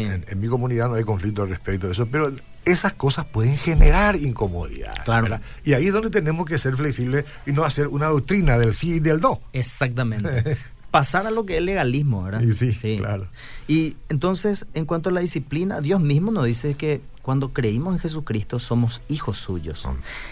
En, 0.01 0.39
mi 0.39 0.47
comunidad 0.47 0.89
no 0.89 0.95
hay 0.95 1.03
conflictos 1.03 1.49
respecto 1.49 1.87
a 1.87 1.91
eso, 1.91 2.07
pero 2.07 2.31
esas 2.65 2.93
cosas 2.93 3.25
pueden 3.25 3.57
generar 3.57 4.15
incomodidad. 4.15 5.03
Claro. 5.05 5.39
Y 5.63 5.73
ahí 5.73 5.87
es 5.87 5.93
donde 5.93 6.09
tenemos 6.09 6.45
que 6.45 6.57
ser 6.57 6.75
flexibles 6.75 7.25
y 7.45 7.51
no 7.51 7.63
hacer 7.63 7.87
una 7.87 8.07
doctrina 8.07 8.57
del 8.57 8.73
sí 8.73 8.95
y 8.95 8.99
del 8.99 9.19
do. 9.19 9.41
Exactamente. 9.53 10.57
Pasar 10.91 11.27
a 11.27 11.31
lo 11.31 11.45
que 11.45 11.57
es 11.57 11.63
legalismo, 11.63 12.23
¿verdad? 12.23 12.41
Y 12.41 12.51
sí, 12.51 12.73
sí, 12.73 12.97
claro. 12.97 13.27
Y 13.67 13.95
entonces, 14.09 14.65
en 14.73 14.85
cuanto 14.85 15.09
a 15.09 15.13
la 15.13 15.21
disciplina, 15.21 15.81
Dios 15.81 16.01
mismo 16.01 16.31
nos 16.31 16.45
dice 16.45 16.73
que 16.73 17.01
cuando 17.29 17.53
creímos 17.53 17.93
en 17.93 17.99
Jesucristo 17.99 18.57
somos 18.57 19.01
hijos 19.07 19.37
suyos. 19.37 19.87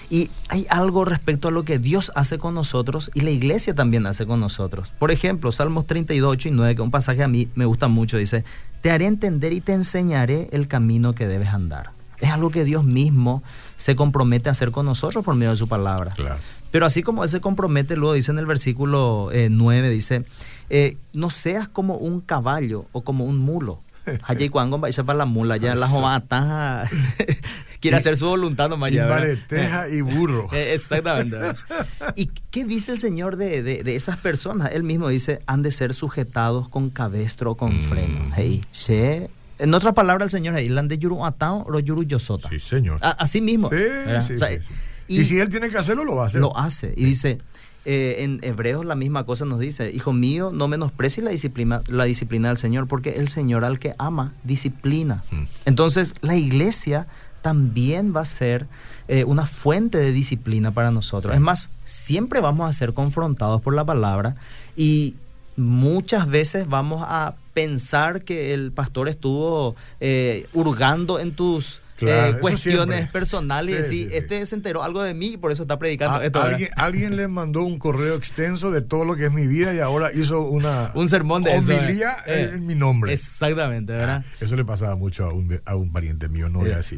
Y 0.09 0.31
hay 0.49 0.65
algo 0.67 1.05
respecto 1.05 1.49
a 1.49 1.51
lo 1.51 1.61
que 1.61 1.77
Dios 1.77 2.11
hace 2.15 2.39
con 2.39 2.55
nosotros 2.55 3.11
y 3.13 3.21
la 3.21 3.29
iglesia 3.29 3.75
también 3.75 4.07
hace 4.07 4.25
con 4.25 4.39
nosotros. 4.39 4.93
Por 4.97 5.11
ejemplo, 5.11 5.51
Salmos 5.51 5.85
32, 5.85 6.27
8 6.31 6.49
y 6.49 6.51
9, 6.53 6.73
que 6.75 6.81
es 6.81 6.83
un 6.83 6.89
pasaje 6.89 7.21
a 7.21 7.27
mí 7.27 7.49
me 7.53 7.65
gusta 7.65 7.87
mucho, 7.87 8.17
dice, 8.17 8.45
te 8.81 8.89
haré 8.89 9.05
entender 9.05 9.53
y 9.53 9.61
te 9.61 9.73
enseñaré 9.73 10.49
el 10.53 10.67
camino 10.67 11.13
que 11.13 11.27
debes 11.27 11.49
andar. 11.49 11.91
Es 12.19 12.31
algo 12.31 12.49
que 12.49 12.65
Dios 12.65 12.83
mismo 12.83 13.43
se 13.75 13.95
compromete 13.95 14.49
a 14.49 14.53
hacer 14.53 14.71
con 14.71 14.87
nosotros 14.87 15.23
por 15.23 15.35
medio 15.35 15.51
de 15.51 15.57
su 15.57 15.67
palabra. 15.67 16.15
Pero 16.71 16.87
así 16.87 17.03
como 17.03 17.23
Él 17.23 17.29
se 17.29 17.41
compromete, 17.41 17.95
luego 17.95 18.13
dice 18.13 18.31
en 18.31 18.39
el 18.39 18.47
versículo 18.47 19.29
9, 19.31 19.87
eh, 19.87 19.91
dice, 19.91 20.25
eh, 20.71 20.97
no 21.13 21.29
seas 21.29 21.67
como 21.67 21.97
un 21.97 22.21
caballo 22.21 22.87
o 22.91 23.03
como 23.03 23.25
un 23.25 23.37
mulo 23.37 23.83
Allí 24.23 24.49
cuando 24.49 24.79
va 24.79 24.89
para 24.89 25.17
la 25.17 25.25
mula, 25.25 25.57
ya 25.57 25.75
la 25.75 25.87
jomata 25.87 26.89
quiere 27.79 27.97
hacer 27.97 28.17
su 28.17 28.27
voluntad 28.27 28.69
nomás 28.69 28.91
Y 28.91 28.97
mareteja 28.97 29.89
y 29.89 30.01
burro. 30.01 30.49
Eh, 30.57 30.73
exactamente. 30.73 31.37
¿Y 32.15 32.27
qué 32.51 32.63
dice 32.65 32.93
el 32.93 32.99
Señor 32.99 33.35
de, 33.37 33.61
de, 33.61 33.95
esas 33.95 34.17
personas? 34.17 34.71
Él 34.73 34.83
mismo 34.83 35.09
dice, 35.09 35.41
han 35.45 35.61
de 35.61 35.71
ser 35.71 35.93
sujetados 35.93 36.69
con 36.69 36.89
cabestro 36.89 37.51
o 37.51 37.57
con 37.57 37.85
mm. 37.85 37.89
freno. 37.89 38.31
Hey, 38.35 38.63
en 39.59 39.73
otras 39.73 39.93
palabras, 39.93 40.27
el 40.27 40.39
Señor 40.39 40.55
ahí, 40.55 40.69
de 40.69 40.97
yuru 40.97 41.25
atao 41.25 41.65
o 41.67 41.79
yuru 41.79 42.03
yosota. 42.03 42.49
Sí, 42.49 42.59
Señor. 42.59 42.99
así 43.01 43.41
mismo. 43.41 43.69
Sí, 43.69 44.37
sí, 44.37 44.45
y, 45.07 45.23
si 45.23 45.39
Él 45.39 45.49
tiene 45.49 45.69
que 45.69 45.77
hacerlo, 45.77 46.03
lo 46.03 46.15
va 46.15 46.25
a 46.25 46.27
hacer. 46.27 46.41
Lo 46.41 46.55
hace. 46.57 46.93
Y 46.95 47.05
dice, 47.05 47.39
eh, 47.89 48.25
en 48.25 48.41
Hebreos 48.41 48.83
la 48.83 48.95
misma 48.95 49.23
cosa 49.23 49.45
nos 49.45 49.61
dice, 49.61 49.91
hijo 49.93 50.11
mío, 50.11 50.51
no 50.53 50.67
menosprecies 50.67 51.23
la 51.23 51.31
disciplina, 51.31 51.83
la 51.87 52.03
disciplina 52.03 52.49
del 52.49 52.57
Señor, 52.57 52.85
porque 52.89 53.11
el 53.11 53.29
Señor 53.29 53.63
al 53.63 53.79
que 53.79 53.95
ama, 53.97 54.33
disciplina. 54.43 55.23
Mm. 55.31 55.43
Entonces, 55.63 56.13
la 56.19 56.35
iglesia 56.35 57.07
también 57.41 58.13
va 58.13 58.21
a 58.21 58.25
ser 58.25 58.67
eh, 59.07 59.23
una 59.23 59.45
fuente 59.45 59.99
de 59.99 60.11
disciplina 60.11 60.71
para 60.71 60.91
nosotros. 60.91 61.33
Es 61.33 61.39
más, 61.39 61.69
siempre 61.85 62.41
vamos 62.41 62.69
a 62.69 62.73
ser 62.73 62.93
confrontados 62.93 63.61
por 63.61 63.73
la 63.73 63.85
palabra 63.85 64.35
y 64.75 65.15
muchas 65.55 66.27
veces 66.27 66.67
vamos 66.67 67.05
a 67.07 67.35
pensar 67.53 68.25
que 68.25 68.53
el 68.53 68.73
pastor 68.73 69.07
estuvo 69.07 69.77
eh, 70.01 70.45
hurgando 70.53 71.19
en 71.19 71.31
tus 71.31 71.79
eh, 72.01 72.33
cuestiones 72.39 73.09
personales 73.09 73.91
y 73.91 74.07
este 74.11 74.45
se 74.45 74.55
enteró 74.55 74.83
algo 74.83 75.01
de 75.03 75.13
mí 75.13 75.33
y 75.33 75.37
por 75.37 75.51
eso 75.51 75.63
está 75.63 75.79
predicando 75.79 76.21
esto. 76.21 76.41
Alguien, 76.75 77.15
le 77.17 77.27
mandó 77.27 77.63
un 77.63 77.79
correo 77.79 78.15
extenso 78.15 78.69
de 78.71 78.81
todo 78.81 79.05
lo 79.05 79.15
que 79.15 79.25
es 79.25 79.31
mi 79.31 79.47
vida 79.47 79.73
y 79.73 79.79
ahora 79.79 80.11
hizo 80.13 80.41
una 80.41 80.91
un 80.95 81.09
sermón 81.09 81.43
de 81.43 81.57
homilía 81.57 82.17
eh, 82.27 82.51
en 82.53 82.65
mi 82.65 82.75
nombre. 82.75 83.13
Exactamente, 83.13 83.93
¿verdad? 83.93 84.23
Ah, 84.25 84.35
eso 84.39 84.55
le 84.55 84.65
pasaba 84.65 84.95
mucho 84.95 85.25
a 85.25 85.33
un, 85.33 85.59
a 85.65 85.75
un 85.75 85.91
pariente 85.91 86.29
mío, 86.29 86.49
no 86.49 86.65
es 86.65 86.75
así. 86.75 86.97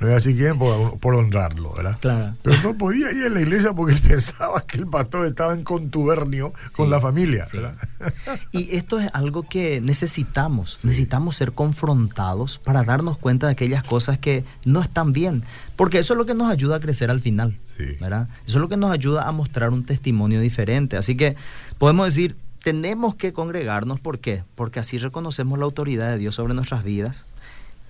no 0.00 0.08
es 0.08 0.14
así 0.14 0.36
que 0.36 0.54
por, 0.54 1.14
honrarlo, 1.14 1.72
¿verdad? 1.74 1.98
Claro. 2.00 2.36
Pero 2.42 2.62
no 2.62 2.78
podía 2.78 3.10
ir 3.12 3.24
a 3.24 3.28
la 3.30 3.40
iglesia 3.40 3.72
porque 3.72 3.96
pensaba 4.08 4.60
que 4.62 4.78
el 4.78 4.86
pastor 4.86 5.26
estaba 5.26 5.54
en 5.54 5.64
contubernio 5.64 6.52
con 6.76 6.90
la 6.90 7.00
familia, 7.00 7.46
¿verdad? 7.52 7.76
y 8.52 8.76
esto 8.76 9.00
es 9.00 9.10
algo 9.12 9.42
que 9.42 9.80
necesitamos, 9.80 10.78
necesitamos 10.84 11.36
ser 11.36 11.52
confrontados 11.52 12.58
para 12.58 12.82
darnos 12.82 13.18
cuenta 13.18 13.46
de 13.46 13.52
aquellas 13.52 13.82
cosas 13.84 14.18
que 14.20 14.44
no 14.64 14.82
están 14.82 15.12
bien, 15.12 15.42
porque 15.76 15.98
eso 15.98 16.14
es 16.14 16.18
lo 16.18 16.26
que 16.26 16.34
nos 16.34 16.50
ayuda 16.50 16.76
a 16.76 16.80
crecer 16.80 17.10
al 17.10 17.20
final, 17.20 17.58
¿verdad? 18.00 18.28
Eso 18.46 18.58
es 18.58 18.62
lo 18.62 18.68
que 18.68 18.76
nos 18.76 18.90
ayuda 18.90 19.26
a 19.26 19.32
mostrar 19.32 19.70
un 19.70 19.84
testimonio 19.84 20.40
diferente. 20.40 20.96
Así 20.96 21.16
que 21.16 21.36
podemos 21.78 22.06
decir, 22.06 22.36
tenemos 22.62 23.14
que 23.14 23.32
congregarnos, 23.32 24.00
¿por 24.00 24.18
qué? 24.18 24.44
Porque 24.54 24.80
así 24.80 24.98
reconocemos 24.98 25.58
la 25.58 25.64
autoridad 25.64 26.10
de 26.10 26.18
Dios 26.18 26.34
sobre 26.34 26.54
nuestras 26.54 26.84
vidas, 26.84 27.24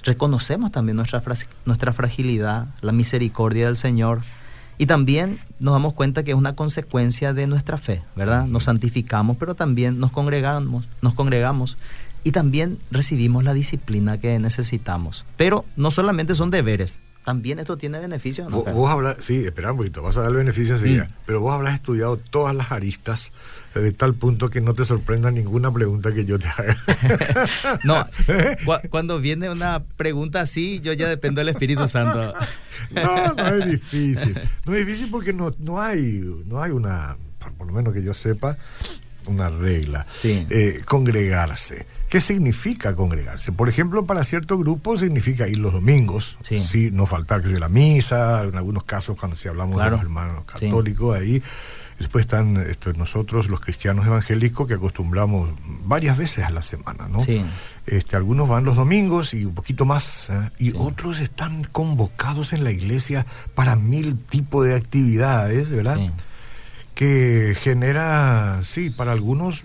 reconocemos 0.03 0.73
también 0.73 0.97
nuestra, 0.97 1.23
nuestra 1.67 1.93
fragilidad, 1.93 2.69
la 2.81 2.93
misericordia 2.93 3.67
del 3.67 3.77
Señor, 3.77 4.23
y 4.79 4.87
también 4.87 5.41
nos 5.59 5.75
damos 5.75 5.93
cuenta 5.93 6.23
que 6.23 6.31
es 6.31 6.37
una 6.37 6.55
consecuencia 6.55 7.35
de 7.35 7.47
nuestra 7.47 7.77
fe, 7.77 8.03
¿verdad? 8.17 8.47
Nos 8.47 8.65
santificamos, 8.65 9.37
pero 9.37 9.55
también 9.55 9.99
nos 9.99 10.11
congregamos, 10.11 10.89
nos 11.03 11.13
congregamos 11.13 11.77
y 12.25 12.33
también 12.33 12.79
recibimos 12.91 13.45
la 13.45 13.55
disciplina 13.55 14.19
que 14.19 14.39
necesitamos. 14.39 15.27
Pero 15.37 15.65
no 15.77 15.91
solamente 15.91 16.35
son 16.35 16.51
deberes, 16.51 17.03
también 17.25 17.59
esto 17.59 17.77
tiene 17.77 17.99
beneficios. 17.99 18.51
¿no? 18.51 18.63
Vos, 18.63 18.91
hablas, 18.91 19.17
sí, 19.21 19.45
espera 19.45 19.73
un 19.73 19.79
poquito, 19.79 20.03
vas 20.03 20.17
a 20.17 20.23
dar 20.23 20.33
beneficios 20.33 20.81
enseguida, 20.81 21.05
mm. 21.05 21.13
pero 21.27 21.41
vos 21.41 21.53
habrás 21.53 21.75
estudiado 21.75 22.17
todas 22.17 22.55
las 22.55 22.73
aristas 22.73 23.33
de 23.75 23.93
tal 23.93 24.15
punto 24.15 24.49
que 24.49 24.61
no 24.61 24.73
te 24.73 24.85
sorprenda 24.85 25.31
ninguna 25.31 25.71
pregunta 25.71 26.13
que 26.13 26.25
yo 26.25 26.39
te 26.39 26.49
haga. 26.49 26.77
no, 27.85 28.07
cuando 28.89 29.21
viene 29.21 29.51
una 29.51 29.85
pregunta 29.97 30.41
así, 30.41 30.81
yo 30.81 30.93
ya 30.93 31.09
dependo 31.09 31.41
del 31.41 31.51
Espíritu 31.51 31.87
Santo. 31.87 32.35
no, 32.91 33.35
no 33.35 33.47
es 33.47 33.67
difícil. 33.67 34.41
No 34.65 34.75
es 34.75 34.87
difícil 34.87 35.11
porque 35.11 35.33
no, 35.33 35.55
no, 35.59 35.81
hay, 35.81 36.23
no 36.47 36.63
hay 36.63 36.73
una, 36.73 37.17
por 37.59 37.67
lo 37.67 37.73
menos 37.75 37.93
que 37.93 38.03
yo 38.03 38.15
sepa, 38.15 38.57
una 39.27 39.51
regla. 39.51 40.07
Eh, 40.25 40.83
congregarse. 40.87 41.87
¿Qué 42.11 42.21
significa 42.21 42.97
congregarse? 42.97 43.53
Por 43.53 43.69
ejemplo, 43.69 44.05
para 44.05 44.25
ciertos 44.25 44.59
grupos 44.59 44.99
significa 44.99 45.47
ir 45.47 45.59
los 45.59 45.73
domingos, 45.73 46.37
sí. 46.43 46.91
no 46.93 47.07
faltar 47.07 47.41
que 47.41 47.51
la 47.51 47.69
misa, 47.69 48.43
en 48.43 48.57
algunos 48.57 48.83
casos 48.83 49.17
cuando 49.17 49.37
si 49.37 49.47
hablamos 49.47 49.81
de 49.81 49.91
los 49.91 50.01
hermanos 50.01 50.45
católicos 50.45 51.17
ahí. 51.17 51.41
Después 52.01 52.23
están 52.23 52.57
esto, 52.57 52.93
nosotros, 52.95 53.49
los 53.49 53.61
cristianos 53.61 54.07
evangélicos, 54.07 54.67
que 54.67 54.75
acostumbramos 54.75 55.51
varias 55.85 56.19
veces 56.19 56.45
a 56.45 56.51
la 56.51 56.63
semana, 56.63 57.07
¿no? 57.07 57.21
Este, 57.87 58.17
algunos 58.17 58.49
van 58.49 58.65
los 58.65 58.75
domingos 58.75 59.33
y 59.33 59.45
un 59.45 59.55
poquito 59.55 59.85
más, 59.85 60.31
¿eh? 60.31 60.51
y 60.59 60.73
otros 60.77 61.21
están 61.21 61.63
convocados 61.63 62.53
en 62.53 62.65
la 62.65 62.73
iglesia 62.73 63.25
para 63.55 63.77
mil 63.77 64.19
tipos 64.19 64.67
de 64.67 64.75
actividades, 64.75 65.71
¿verdad? 65.71 66.13
Que 66.95 67.57
genera, 67.61 68.61
sí, 68.65 68.91
para 68.91 69.13
algunos 69.13 69.63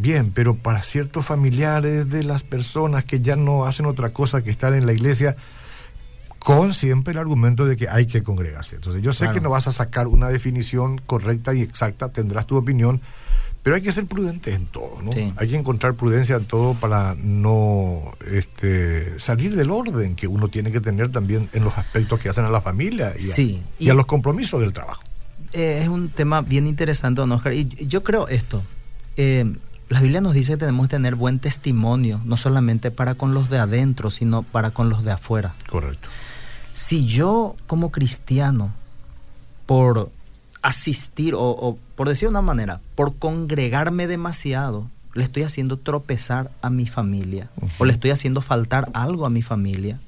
bien, 0.00 0.32
pero 0.32 0.54
para 0.54 0.82
ciertos 0.82 1.26
familiares 1.26 2.08
de 2.08 2.24
las 2.24 2.42
personas 2.42 3.04
que 3.04 3.20
ya 3.20 3.36
no 3.36 3.66
hacen 3.66 3.86
otra 3.86 4.10
cosa 4.10 4.42
que 4.42 4.50
estar 4.50 4.74
en 4.74 4.86
la 4.86 4.92
iglesia, 4.92 5.36
con 6.38 6.72
siempre 6.72 7.12
el 7.12 7.18
argumento 7.18 7.66
de 7.66 7.76
que 7.76 7.88
hay 7.88 8.06
que 8.06 8.22
congregarse. 8.22 8.76
Entonces 8.76 9.02
yo 9.02 9.12
sé 9.12 9.30
que 9.30 9.40
no 9.40 9.50
vas 9.50 9.68
a 9.68 9.72
sacar 9.72 10.06
una 10.08 10.28
definición 10.28 10.98
correcta 10.98 11.54
y 11.54 11.60
exacta, 11.60 12.10
tendrás 12.10 12.46
tu 12.46 12.56
opinión, 12.56 13.00
pero 13.62 13.76
hay 13.76 13.82
que 13.82 13.92
ser 13.92 14.06
prudente 14.06 14.54
en 14.54 14.64
todo, 14.66 15.02
¿no? 15.02 15.10
Hay 15.36 15.48
que 15.48 15.56
encontrar 15.56 15.94
prudencia 15.94 16.36
en 16.36 16.46
todo 16.46 16.74
para 16.74 17.14
no 17.14 18.14
este, 18.26 19.20
salir 19.20 19.54
del 19.54 19.70
orden 19.70 20.14
que 20.14 20.26
uno 20.26 20.48
tiene 20.48 20.72
que 20.72 20.80
tener 20.80 21.12
también 21.12 21.50
en 21.52 21.64
los 21.64 21.76
aspectos 21.76 22.18
que 22.20 22.30
hacen 22.30 22.46
a 22.46 22.50
la 22.50 22.62
familia 22.62 23.12
y, 23.78 23.90
a, 23.90 23.94
los 23.94 24.06
compromisos 24.06 24.60
del 24.60 24.72
trabajo. 24.72 25.02
Eh, 25.52 25.80
es 25.82 25.88
un 25.88 26.08
tema 26.08 26.40
bien 26.40 26.66
interesante, 26.66 27.20
don 27.20 27.32
Oscar, 27.32 27.52
y 27.52 27.66
yo 27.86 28.02
creo 28.02 28.28
esto. 28.28 28.62
Eh, 29.18 29.44
la 29.90 30.00
Biblia 30.00 30.20
nos 30.20 30.34
dice 30.34 30.52
que 30.52 30.58
tenemos 30.58 30.86
que 30.86 30.96
tener 30.96 31.16
buen 31.16 31.40
testimonio, 31.40 32.20
no 32.24 32.36
solamente 32.36 32.92
para 32.92 33.16
con 33.16 33.34
los 33.34 33.50
de 33.50 33.58
adentro, 33.58 34.12
sino 34.12 34.44
para 34.44 34.70
con 34.70 34.88
los 34.88 35.04
de 35.04 35.10
afuera. 35.10 35.54
Correcto. 35.68 36.08
Si 36.74 37.06
yo 37.06 37.56
como 37.66 37.90
cristiano, 37.90 38.72
por 39.66 40.10
asistir, 40.62 41.34
o, 41.36 41.76
por 41.96 42.08
decir 42.08 42.28
de 42.28 42.30
una 42.30 42.40
manera, 42.40 42.80
por 42.94 43.16
congregarme 43.16 44.06
demasiado, 44.06 44.88
le 45.14 45.24
estoy 45.24 45.42
haciendo 45.42 45.76
tropezar 45.76 46.52
a 46.62 46.70
mi 46.70 46.86
familia, 46.86 47.50
o 47.78 47.84
le 47.84 47.92
estoy 47.92 48.12
haciendo 48.12 48.42
faltar 48.42 48.88
algo 48.94 49.26
a 49.26 49.30
mi 49.30 49.42
familia, 49.42 49.98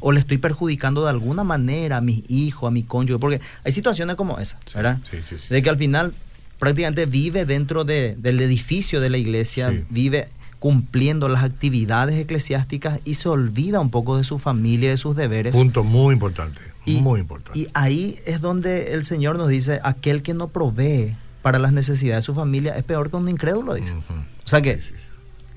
o 0.00 0.10
le 0.10 0.18
estoy 0.18 0.38
perjudicando 0.38 1.04
de 1.04 1.10
alguna 1.10 1.44
manera 1.44 1.98
a 1.98 2.00
mis 2.00 2.28
hijos, 2.28 2.66
a 2.66 2.72
mi 2.72 2.82
cónyuge, 2.82 3.20
porque 3.20 3.40
hay 3.64 3.70
situaciones 3.70 4.16
como 4.16 4.38
esa, 4.38 4.58
¿verdad? 4.74 4.98
Sí, 5.08 5.22
sí, 5.22 5.38
sí, 5.38 5.54
de 5.54 5.62
que 5.62 5.70
al 5.70 5.76
final 5.76 6.12
prácticamente 6.58 7.06
vive 7.06 7.44
dentro 7.44 7.84
del 7.84 8.40
edificio 8.40 9.00
de 9.00 9.10
la 9.10 9.18
iglesia, 9.18 9.72
vive 9.90 10.28
cumpliendo 10.58 11.28
las 11.28 11.44
actividades 11.44 12.18
eclesiásticas 12.18 13.00
y 13.04 13.14
se 13.14 13.28
olvida 13.28 13.80
un 13.80 13.90
poco 13.90 14.16
de 14.16 14.24
su 14.24 14.38
familia, 14.38 14.90
de 14.90 14.96
sus 14.96 15.14
deberes. 15.14 15.54
Punto 15.54 15.84
muy 15.84 16.14
importante, 16.14 16.60
muy 16.86 17.20
importante. 17.20 17.58
Y 17.58 17.68
ahí 17.74 18.18
es 18.26 18.40
donde 18.40 18.94
el 18.94 19.04
Señor 19.04 19.36
nos 19.36 19.48
dice, 19.48 19.80
aquel 19.84 20.22
que 20.22 20.34
no 20.34 20.48
provee 20.48 21.14
para 21.42 21.58
las 21.58 21.72
necesidades 21.72 22.24
de 22.24 22.26
su 22.26 22.34
familia 22.34 22.76
es 22.76 22.84
peor 22.84 23.10
que 23.10 23.16
un 23.16 23.28
incrédulo, 23.28 23.74
dice. 23.74 23.92
O 23.92 24.48
sea 24.48 24.60
que 24.60 24.80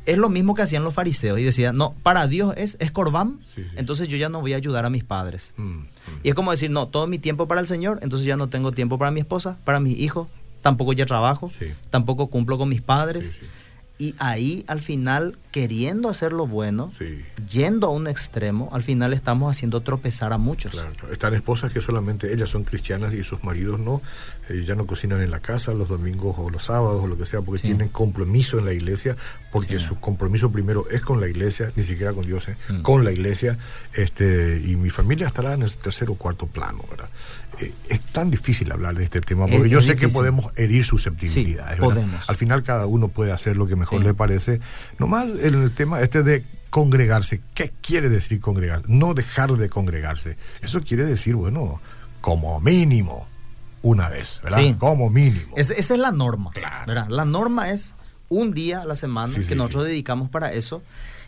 es 0.05 0.17
lo 0.17 0.29
mismo 0.29 0.55
que 0.55 0.61
hacían 0.63 0.83
los 0.83 0.93
fariseos 0.93 1.39
y 1.39 1.43
decían, 1.43 1.77
no, 1.77 1.93
para 2.03 2.27
Dios 2.27 2.53
es, 2.57 2.77
es 2.79 2.91
corbán, 2.91 3.39
entonces 3.75 4.07
yo 4.07 4.17
ya 4.17 4.29
no 4.29 4.41
voy 4.41 4.53
a 4.53 4.57
ayudar 4.57 4.85
a 4.85 4.89
mis 4.89 5.03
padres. 5.03 5.53
Mm, 5.57 5.63
mm. 5.63 5.87
Y 6.23 6.29
es 6.29 6.35
como 6.35 6.51
decir, 6.51 6.69
no, 6.71 6.87
todo 6.87 7.07
mi 7.07 7.19
tiempo 7.19 7.47
para 7.47 7.61
el 7.61 7.67
Señor, 7.67 7.99
entonces 8.01 8.27
ya 8.27 8.37
no 8.37 8.49
tengo 8.49 8.71
tiempo 8.71 8.97
para 8.97 9.11
mi 9.11 9.19
esposa, 9.19 9.57
para 9.63 9.79
mis 9.79 9.97
hijos, 9.99 10.27
tampoco 10.61 10.93
ya 10.93 11.05
trabajo, 11.05 11.51
tampoco 11.89 12.27
cumplo 12.27 12.57
con 12.57 12.69
mis 12.69 12.81
padres. 12.81 13.41
Y 13.97 14.15
ahí 14.17 14.63
al 14.65 14.81
final, 14.81 15.37
queriendo 15.51 16.09
hacer 16.09 16.33
lo 16.33 16.47
bueno, 16.47 16.91
yendo 17.47 17.85
a 17.85 17.89
un 17.91 18.07
extremo, 18.07 18.69
al 18.73 18.81
final 18.81 19.13
estamos 19.13 19.55
haciendo 19.55 19.81
tropezar 19.81 20.33
a 20.33 20.39
muchos. 20.39 20.71
Claro, 20.71 20.91
Están 21.11 21.35
esposas 21.35 21.71
que 21.71 21.81
solamente 21.81 22.33
ellas 22.33 22.49
son 22.49 22.63
cristianas 22.63 23.13
y 23.13 23.23
sus 23.23 23.43
maridos 23.43 23.79
no, 23.79 24.01
eh, 24.49 24.63
ya 24.65 24.75
no 24.75 24.85
cocinan 24.85 25.21
en 25.21 25.31
la 25.31 25.39
casa 25.39 25.73
los 25.73 25.87
domingos 25.87 26.35
o 26.37 26.49
los 26.49 26.65
sábados 26.65 27.03
o 27.03 27.07
lo 27.07 27.17
que 27.17 27.25
sea, 27.25 27.41
porque 27.41 27.61
tienen 27.61 27.89
compromiso 27.89 28.57
en 28.57 28.65
la 28.65 28.73
iglesia, 28.73 29.15
porque 29.51 29.79
su 29.79 29.99
compromiso 29.99 30.51
primero 30.51 30.89
es 30.89 31.01
con 31.01 31.19
la 31.21 31.27
iglesia, 31.27 31.71
ni 31.75 31.83
siquiera 31.83 32.13
con 32.13 32.25
Dios, 32.25 32.47
eh, 32.47 32.55
mm. 32.69 32.81
con 32.81 33.03
la 33.05 33.11
iglesia, 33.11 33.57
este, 33.93 34.61
y 34.65 34.75
mi 34.75 34.89
familia 34.89 35.27
estará 35.27 35.53
en 35.53 35.63
el 35.63 35.75
tercer 35.77 36.09
o 36.09 36.15
cuarto 36.15 36.47
plano, 36.47 36.83
¿verdad? 36.89 37.09
Eh, 37.59 37.71
es 37.89 38.01
tan 38.11 38.31
difícil 38.31 38.71
hablar 38.71 38.95
de 38.95 39.03
este 39.03 39.21
tema, 39.21 39.47
porque 39.47 39.69
yo 39.69 39.81
sé 39.81 39.95
que 39.95 40.07
podemos 40.07 40.51
herir 40.55 40.85
susceptibilidades. 40.85 41.79
Al 42.27 42.35
final 42.35 42.63
cada 42.63 42.85
uno 42.85 43.09
puede 43.09 43.31
hacer 43.31 43.57
lo 43.57 43.67
que 43.67 43.75
mejor 43.75 44.03
le 44.03 44.13
parece. 44.13 44.59
Nomás 44.99 45.29
el 45.41 45.71
tema 45.71 46.01
este 46.01 46.23
de 46.23 46.43
congregarse, 46.69 47.41
¿qué 47.53 47.71
quiere 47.81 48.09
decir 48.09 48.39
congregar? 48.39 48.83
No 48.87 49.13
dejar 49.13 49.51
de 49.51 49.69
congregarse. 49.69 50.37
Eso 50.61 50.81
quiere 50.81 51.05
decir, 51.05 51.35
bueno, 51.35 51.81
como 52.21 52.59
mínimo 52.61 53.27
una 53.81 54.09
vez, 54.09 54.41
¿verdad? 54.43 54.77
Como 54.77 55.09
mínimo. 55.09 55.55
esa 55.55 55.73
es 55.75 55.89
la 55.89 56.11
norma. 56.11 56.51
La 56.85 57.25
norma 57.25 57.71
es 57.71 57.93
un 58.29 58.53
día 58.53 58.81
a 58.81 58.85
la 58.85 58.95
semana 58.95 59.33
que 59.47 59.55
nosotros 59.55 59.85
dedicamos 59.85 60.29
para 60.29 60.53
eso. 60.53 60.81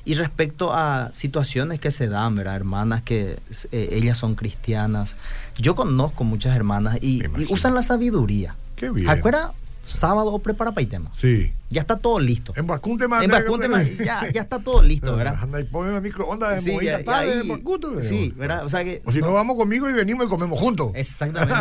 Y 0.06 0.16
respecto 0.16 0.74
a 0.74 1.12
situaciones 1.13 1.80
que 1.80 1.89
se 1.89 2.10
dan, 2.10 2.36
¿verdad? 2.36 2.58
Hermanas 2.58 3.04
que 3.04 3.39
eh, 3.72 3.89
ellas 3.92 4.18
son 4.18 4.36
cristianas. 4.36 5.16
Yo 5.58 5.76
conozco 5.76 6.26
muchas 6.26 6.56
hermanas 6.56 6.98
y, 7.02 7.24
usan 7.50 7.74
la 7.74 7.84
sabiduría. 7.84 8.56
Qué 8.76 8.89
bien. 8.89 9.10
Sábado 9.84 10.39
prepara 10.39 10.72
para 10.72 10.84
el 10.84 10.89
tema. 10.89 11.10
Sí. 11.13 11.52
Ya 11.69 11.82
está 11.82 11.98
todo 11.98 12.19
listo. 12.19 12.54
En 12.56 12.67
Bacunte 12.67 13.06
En 13.06 13.10
Bacunte 13.10 13.67
ya, 13.98 14.32
ya 14.32 14.41
está 14.43 14.60
todo 14.60 14.82
listo, 14.82 15.15
¿verdad? 15.17 15.36
Anda 15.41 15.60
y 15.60 15.65
ponme 15.65 15.93
el 15.93 16.02
microondas 16.02 16.63
sí, 16.63 16.78
ya, 16.82 17.04
Sí, 18.02 18.34
¿verdad? 18.38 18.63
O 18.63 18.69
sea 18.69 18.84
que. 18.86 19.02
O 19.06 19.12
si 19.12 19.19
no, 19.19 19.34
vamos 19.34 19.58
conmigo 19.58 19.89
y 19.89 19.93
venimos 19.93 20.28
y 20.28 20.30
comemos 20.30 20.58
juntos. 20.58 20.91
Exactamente. 20.96 21.54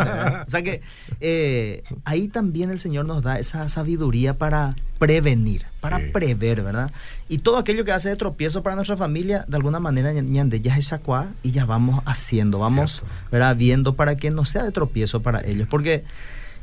o 0.47 0.49
sea 0.49 0.61
que 0.61 0.81
eh, 1.19 1.83
ahí 2.05 2.27
también 2.29 2.69
el 2.71 2.79
Señor 2.79 3.05
nos 3.05 3.23
da 3.23 3.39
esa 3.39 3.67
sabiduría 3.67 4.37
para 4.37 4.75
prevenir, 4.99 5.65
para 5.81 5.99
prever, 6.13 6.61
¿verdad? 6.61 6.91
Y 7.27 7.39
todo 7.39 7.57
aquello 7.57 7.83
que 7.83 7.91
hace 7.91 8.09
de 8.09 8.15
tropiezo 8.15 8.63
para 8.63 8.75
nuestra 8.75 8.95
familia, 8.95 9.43
de 9.47 9.57
alguna 9.57 9.79
manera, 9.79 10.13
ñande, 10.13 10.61
ya 10.61 10.77
es 10.77 10.87
chacuá 10.87 11.27
y 11.41 11.51
ya 11.51 11.65
vamos 11.65 12.03
haciendo, 12.05 12.59
vamos, 12.59 13.01
¿verdad? 13.31 13.55
Viendo 13.57 13.95
para 13.95 14.15
que 14.15 14.31
no 14.31 14.45
sea 14.45 14.63
de 14.63 14.71
tropiezo 14.71 15.21
para 15.21 15.41
ellos. 15.41 15.67
Porque. 15.67 16.03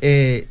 Eh, 0.00 0.48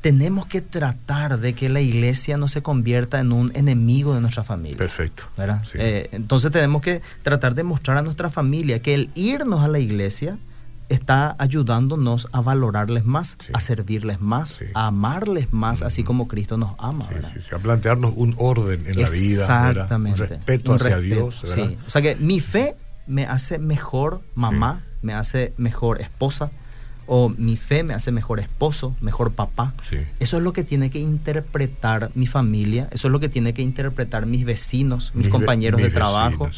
tenemos 0.00 0.46
que 0.46 0.60
tratar 0.60 1.40
de 1.40 1.54
que 1.54 1.68
la 1.68 1.80
iglesia 1.80 2.36
no 2.36 2.48
se 2.48 2.62
convierta 2.62 3.18
en 3.18 3.32
un 3.32 3.50
enemigo 3.54 4.14
de 4.14 4.20
nuestra 4.20 4.44
familia. 4.44 4.76
Perfecto. 4.76 5.24
Eh, 5.74 6.08
entonces 6.12 6.52
tenemos 6.52 6.82
que 6.82 7.02
tratar 7.22 7.54
de 7.54 7.64
mostrar 7.64 7.96
a 7.96 8.02
nuestra 8.02 8.30
familia 8.30 8.80
que 8.80 8.94
el 8.94 9.10
irnos 9.14 9.62
a 9.62 9.68
la 9.68 9.80
iglesia 9.80 10.38
está 10.88 11.36
ayudándonos 11.38 12.28
a 12.32 12.40
valorarles 12.40 13.04
más, 13.04 13.36
a 13.52 13.60
servirles 13.60 14.20
más, 14.20 14.60
a 14.74 14.86
amarles 14.86 15.52
más, 15.52 15.82
así 15.82 16.02
como 16.04 16.28
Cristo 16.28 16.56
nos 16.56 16.72
ama. 16.78 17.06
a 17.52 17.58
plantearnos 17.58 18.14
un 18.16 18.34
orden 18.38 18.86
en 18.86 19.00
la 19.00 19.10
vida, 19.10 19.96
un 19.96 20.16
respeto 20.16 20.74
hacia 20.74 20.98
Dios. 20.98 21.44
O 21.44 21.90
sea 21.90 22.02
que 22.02 22.16
mi 22.16 22.40
fe 22.40 22.76
me 23.06 23.26
hace 23.26 23.58
mejor 23.58 24.22
mamá, 24.34 24.84
me 25.02 25.14
hace 25.14 25.52
mejor 25.56 26.00
esposa, 26.00 26.50
o 27.10 27.30
mi 27.30 27.56
fe 27.56 27.82
me 27.82 27.94
hace 27.94 28.12
mejor 28.12 28.38
esposo, 28.38 28.94
mejor 29.00 29.32
papá. 29.32 29.72
Eso 30.20 30.36
es 30.36 30.42
lo 30.42 30.52
que 30.52 30.62
tiene 30.62 30.90
que 30.90 30.98
interpretar 30.98 32.10
mi 32.14 32.26
familia, 32.26 32.88
eso 32.92 33.08
es 33.08 33.12
lo 33.12 33.18
que 33.18 33.30
tiene 33.30 33.54
que 33.54 33.62
interpretar 33.62 34.26
mis 34.26 34.44
vecinos, 34.44 35.12
mis, 35.14 35.28
compañeros 35.28 35.80
de 35.80 35.88
trabajo, 35.88 36.50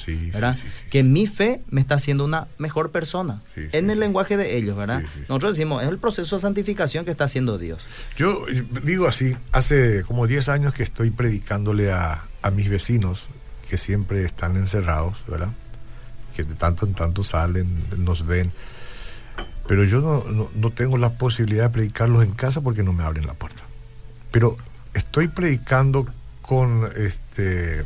que 0.91 1.03
mi 1.05 1.29
fe 1.29 1.63
me 1.71 1.81
está 1.81 1.95
haciendo 1.95 2.25
una 2.25 2.49
mejor 2.59 2.91
persona 2.91 3.41
en 3.55 3.91
el 3.91 4.01
lenguaje 4.01 4.37
de 4.37 4.57
ellos, 4.57 4.77
¿verdad? 4.77 5.05
Nosotros 5.29 5.57
decimos, 5.57 5.85
es 5.85 5.89
el 5.89 5.99
proceso 5.99 6.37
de 6.37 6.43
santificación 6.43 7.05
que 7.05 7.13
está 7.13 7.25
haciendo 7.25 7.57
Dios. 7.57 7.87
Yo 8.17 8.45
digo 8.83 9.07
así, 9.07 9.37
hace 9.53 10.03
como 10.03 10.27
10 10.27 10.49
años 10.49 10.75
que 10.75 10.83
estoy 10.83 11.11
predicándole 11.11 11.93
a, 11.93 12.25
a 12.43 12.51
mis 12.51 12.69
vecinos 12.69 13.29
que 13.69 13.79
siempre 13.79 14.25
están 14.25 14.57
encerrados, 14.57 15.15
¿verdad? 15.29 15.51
Que 16.35 16.43
de 16.43 16.57
tanto 16.57 16.87
en 16.87 16.95
tanto 16.95 17.23
salen, 17.23 17.69
nos 17.97 18.27
ven 18.27 18.51
pero 19.71 19.85
yo 19.85 20.01
no, 20.01 20.71
tengo 20.71 20.99
la 20.99 21.11
posibilidad 21.11 21.67
de 21.67 21.71
predicarlos 21.71 22.25
en 22.25 22.33
casa 22.33 22.61
porque 22.61 22.83
no 22.83 22.93
me 22.93 23.05
abren 23.05 23.25
la 23.25 23.35
puerta. 23.35 23.63
Pero 24.33 24.57
estoy 24.95 25.29
predicando 25.29 26.09
con 26.43 26.91
este, 26.97 27.85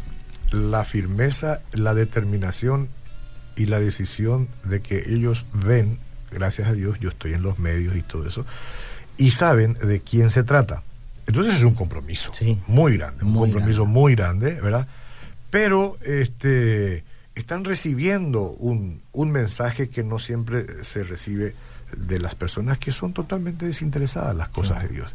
la 0.50 0.86
firmeza, 0.86 1.60
la 1.74 1.92
determinación 1.92 2.88
y 3.54 3.66
la 3.66 3.80
decisión 3.80 4.48
de 4.64 4.80
que 4.80 5.12
ellos 5.14 5.44
ven, 5.52 5.98
gracias 6.30 6.68
a 6.68 6.72
Dios, 6.72 6.98
yo 7.00 7.10
estoy 7.10 7.34
en 7.34 7.42
los 7.42 7.58
medios 7.58 7.94
y 7.96 8.00
todo 8.00 8.26
eso, 8.26 8.46
y 9.18 9.32
saben 9.32 9.74
de 9.74 10.00
quién 10.00 10.30
se 10.30 10.42
trata. 10.42 10.82
Entonces 11.26 11.56
es 11.56 11.64
un 11.64 11.74
compromiso 11.74 12.32
muy 12.66 12.96
grande, 12.96 13.26
un 13.26 13.34
compromiso 13.34 13.84
muy 13.84 14.14
grande, 14.14 14.58
¿verdad? 14.58 14.88
Pero 15.50 15.98
este, 16.00 17.04
están 17.34 17.62
recibiendo 17.62 18.52
un, 18.52 19.02
un 19.12 19.30
mensaje 19.30 19.90
que 19.90 20.02
no 20.02 20.18
siempre 20.18 20.82
se 20.82 21.04
recibe 21.04 21.54
de 21.94 22.18
las 22.18 22.34
personas 22.34 22.78
que 22.78 22.92
son 22.92 23.12
totalmente 23.12 23.66
desinteresadas 23.66 24.32
en 24.32 24.38
las 24.38 24.48
cosas 24.48 24.82
de 24.82 24.88
Dios. 24.88 25.14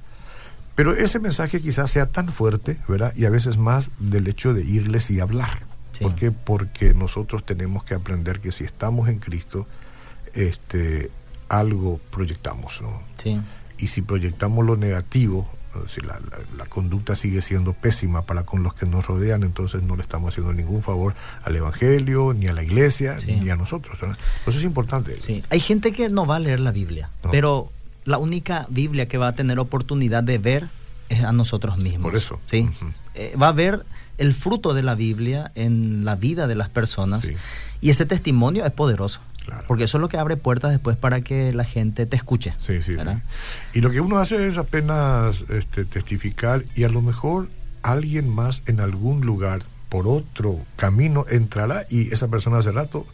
Pero 0.76 0.94
ese 0.94 1.20
mensaje 1.20 1.62
quizás 1.62 1.92
sea 1.92 2.06
tan 2.06 2.32
fuerte, 2.32 2.78
¿verdad? 2.88 3.14
Y 3.16 3.26
a 3.26 3.30
veces 3.30 3.58
más 3.58 3.92
del 4.00 4.28
hecho 4.28 4.54
de 4.54 4.64
irles 4.64 5.12
y 5.12 5.20
hablar. 5.20 5.64
¿Por 6.00 6.16
qué? 6.16 6.32
Porque 6.32 6.94
nosotros 6.94 7.46
tenemos 7.46 7.84
que 7.84 7.94
aprender 7.94 8.40
que 8.40 8.54
si 8.54 8.64
estamos 8.64 9.10
en 9.10 9.20
Cristo, 9.20 9.68
este, 10.34 11.12
algo 11.50 12.00
proyectamos, 12.12 12.82
¿no? 12.82 13.02
Sí. 13.22 13.42
Y 13.78 13.90
si 13.90 14.02
proyectamos 14.02 14.66
lo 14.66 14.78
negativo, 14.78 15.50
si 15.88 16.02
la, 16.02 16.20
la, 16.58 16.66
conducta 16.66 17.16
sigue 17.16 17.42
siendo 17.42 17.74
pésima 17.74 18.24
para 18.24 18.44
con 18.44 18.64
los 18.64 18.74
que 18.74 18.86
nos 18.86 19.06
rodean, 19.06 19.44
entonces 19.44 19.84
no 19.84 19.96
le 19.96 20.02
estamos 20.02 20.30
haciendo 20.30 20.54
ningún 20.54 20.82
favor 20.82 21.14
al 21.44 21.56
Evangelio, 21.56 22.34
ni 22.34 22.48
a 22.48 22.54
la 22.54 22.64
iglesia, 22.64 23.18
ni 23.26 23.50
a 23.50 23.56
nosotros. 23.56 23.98
Eso 24.48 24.58
es 24.58 24.64
importante. 24.64 25.20
Sí. 25.20 25.44
Hay 25.50 25.60
gente 25.60 25.92
que 25.92 26.10
no 26.10 26.26
va 26.26 26.38
a 26.38 26.40
leer 26.40 26.60
la 26.60 26.72
Biblia, 26.72 27.10
pero 27.32 27.72
la 28.06 28.18
única 28.18 28.66
Biblia 28.70 29.06
que 29.06 29.18
va 29.18 29.30
a 29.30 29.36
tener 29.36 29.60
oportunidad 29.60 30.24
de 30.24 30.38
ver 30.38 30.68
es 31.10 31.24
a 31.24 31.32
nosotros 31.32 31.78
mismos. 31.78 32.04
Por 32.04 32.16
eso. 32.16 32.40
¿sí? 32.48 32.68
Eh, 33.16 33.36
va 33.40 33.50
a 33.50 33.52
ver 33.52 33.86
el 34.18 34.34
fruto 34.34 34.74
de 34.74 34.84
la 34.84 34.96
Biblia 34.96 35.52
en 35.56 36.06
la 36.06 36.16
vida 36.16 36.48
de 36.48 36.56
las 36.56 36.70
personas 36.70 37.30
y 37.82 37.90
ese 37.90 38.06
testimonio 38.06 38.66
es 38.66 38.72
poderoso. 38.72 39.22
Porque 39.68 39.86
eso 39.86 39.98
es 39.98 40.02
lo 40.02 40.10
que 40.10 40.18
abre 40.18 40.38
puertas 40.38 40.72
después 40.72 40.98
para 40.98 41.22
que 41.22 41.54
la 41.54 41.66
gente 41.66 42.06
te 42.06 42.16
escuche. 42.16 42.54
Sí, 42.60 42.82
sí, 42.82 42.96
Y 43.74 43.82
lo 43.82 43.92
que 43.92 44.02
uno 44.02 44.18
hace 44.18 44.48
es 44.48 44.58
apenas 44.58 45.46
este, 45.50 45.86
testificar 45.86 46.64
y 46.76 46.84
a 46.84 46.90
lo 46.90 47.02
mejor 47.02 47.48
alguien 47.82 48.30
más 48.30 48.64
en 48.66 48.80
algún 48.80 49.22
lugar 49.22 49.62
por 49.90 50.08
otro 50.08 50.60
camino 50.76 51.26
entrará 51.30 51.86
y 51.90 52.14
esa 52.14 52.28
persona 52.28 52.60
hace 52.60 52.72
rato 52.72 53.08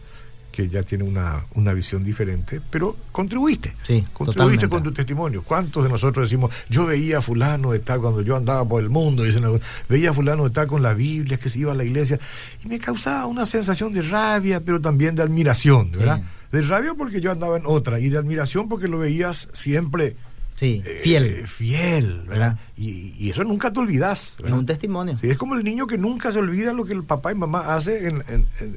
que 0.55 0.69
ya 0.69 0.83
tiene 0.83 1.03
una, 1.03 1.43
una 1.55 1.73
visión 1.73 2.03
diferente, 2.03 2.61
pero 2.69 2.95
contribuiste. 3.11 3.75
Sí, 3.83 4.05
contribuiste 4.13 4.69
con 4.69 4.81
tu 4.83 4.93
testimonio. 4.93 5.43
¿Cuántos 5.43 5.83
de 5.83 5.89
nosotros 5.89 6.29
decimos, 6.29 6.53
yo 6.69 6.85
veía 6.85 7.17
a 7.17 7.21
fulano 7.21 7.71
de 7.73 7.79
tal 7.79 7.99
cuando 7.99 8.21
yo 8.21 8.37
andaba 8.37 8.65
por 8.65 8.81
el 8.81 8.89
mundo, 8.89 9.23
dicen, 9.23 9.43
veía 9.89 10.11
a 10.11 10.13
fulano 10.13 10.45
de 10.45 10.51
tal 10.51 10.67
con 10.67 10.81
la 10.81 10.93
Biblia, 10.93 11.37
que 11.37 11.49
se 11.49 11.59
iba 11.59 11.73
a 11.73 11.75
la 11.75 11.83
iglesia, 11.83 12.19
y 12.63 12.69
me 12.69 12.79
causaba 12.79 13.25
una 13.25 13.45
sensación 13.45 13.91
de 13.93 14.01
rabia, 14.01 14.61
pero 14.61 14.79
también 14.79 15.15
de 15.15 15.23
admiración, 15.23 15.91
¿verdad? 15.91 16.21
De 16.53 16.61
rabia 16.61 16.93
porque 16.97 17.19
yo 17.19 17.31
andaba 17.31 17.57
en 17.57 17.63
otra, 17.65 17.99
y 17.99 18.07
de 18.07 18.17
admiración 18.17 18.69
porque 18.69 18.87
lo 18.87 18.99
veías 18.99 19.49
siempre 19.51 20.15
Sí, 20.55 20.81
eh, 20.85 20.99
fiel. 21.03 21.47
fiel, 21.47 22.21
¿verdad? 22.27 22.57
Y, 22.77 23.29
eso 23.29 23.43
nunca 23.43 23.73
te 23.73 23.79
olvidas. 23.79 24.37
Es 24.43 24.51
un 24.51 24.65
testimonio. 24.65 25.17
Sí, 25.17 25.29
es 25.29 25.37
como 25.37 25.55
el 25.55 25.63
niño 25.63 25.85
que 25.85 25.97
nunca 25.97 26.31
se 26.31 26.39
olvida 26.39 26.71
lo 26.71 26.85
que 26.85 26.93
el 26.93 27.03
papá 27.03 27.31
y 27.31 27.35
mamá 27.35 27.75
hace 27.75 28.07
en, 28.07 28.23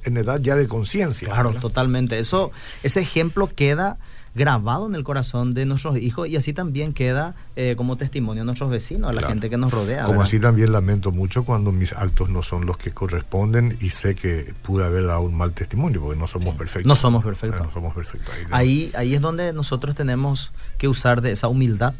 en, 0.05 0.17
edad 0.17 0.41
ya 0.41 0.57
de 0.57 0.67
conciencia. 0.67 1.29
Claro, 1.29 1.55
totalmente. 1.55 2.19
Eso, 2.19 2.51
ese 2.83 3.01
ejemplo 3.01 3.49
queda 3.55 3.99
grabado 4.35 4.87
en 4.87 4.95
el 4.95 5.05
corazón 5.05 5.53
de 5.53 5.67
nuestros 5.67 5.99
hijos 5.99 6.29
y 6.29 6.37
así 6.37 6.53
también 6.53 6.93
queda 6.93 7.35
eh, 7.57 7.75
como 7.77 7.97
testimonio 7.97 8.43
a 8.43 8.47
nuestros 8.47 8.71
vecinos, 8.71 9.11
a 9.11 9.13
la 9.13 9.27
gente 9.27 9.51
que 9.51 9.57
nos 9.57 9.73
rodea. 9.73 10.05
Como 10.05 10.23
así 10.23 10.39
también 10.41 10.73
lamento 10.73 11.13
mucho 11.13 11.45
cuando 11.45 11.73
mis 11.73 11.93
actos 11.93 12.29
no 12.29 12.43
son 12.43 12.67
los 12.67 12.77
que 12.77 12.93
corresponden 12.93 13.77
y 13.81 13.91
sé 13.91 14.15
que 14.15 14.55
pude 14.63 14.85
haber 14.85 15.07
dado 15.07 15.23
un 15.23 15.37
mal 15.37 15.53
testimonio 15.53 16.01
porque 16.01 16.19
no 16.19 16.27
somos 16.27 16.55
perfectos. 16.57 16.87
No 16.87 16.97
somos 16.97 17.25
perfectos. 17.25 17.67
no 17.67 17.73
somos 17.73 17.95
perfectos. 17.95 18.35
Ahí, 18.51 18.93
ahí, 18.95 19.15
es 19.15 19.21
donde 19.21 19.53
nosotros 19.53 19.95
tenemos 19.95 20.53
que 20.79 20.89
usar 20.89 21.23
de 21.23 21.33
esa 21.33 21.49
humildad 21.49 21.95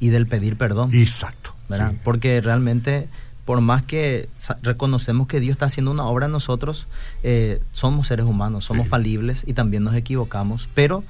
y 0.00 0.10
del 0.10 0.26
pedir 0.26 0.56
perdón. 0.56 0.90
Exacto. 0.94 1.54
Porque 2.04 2.40
realmente 2.40 3.08
por 3.46 3.60
más 3.60 3.84
que 3.84 4.28
reconocemos 4.62 5.28
que 5.28 5.38
Dios 5.38 5.52
está 5.52 5.66
haciendo 5.66 5.92
una 5.92 6.04
obra 6.06 6.26
en 6.26 6.32
nosotros, 6.32 6.88
eh, 7.22 7.62
somos 7.70 8.08
seres 8.08 8.26
humanos, 8.26 8.64
somos 8.64 8.88
falibles 8.88 9.44
y 9.46 9.52
también 9.52 9.84
nos 9.84 9.94
equivocamos, 9.94 10.68
pero 10.74 11.04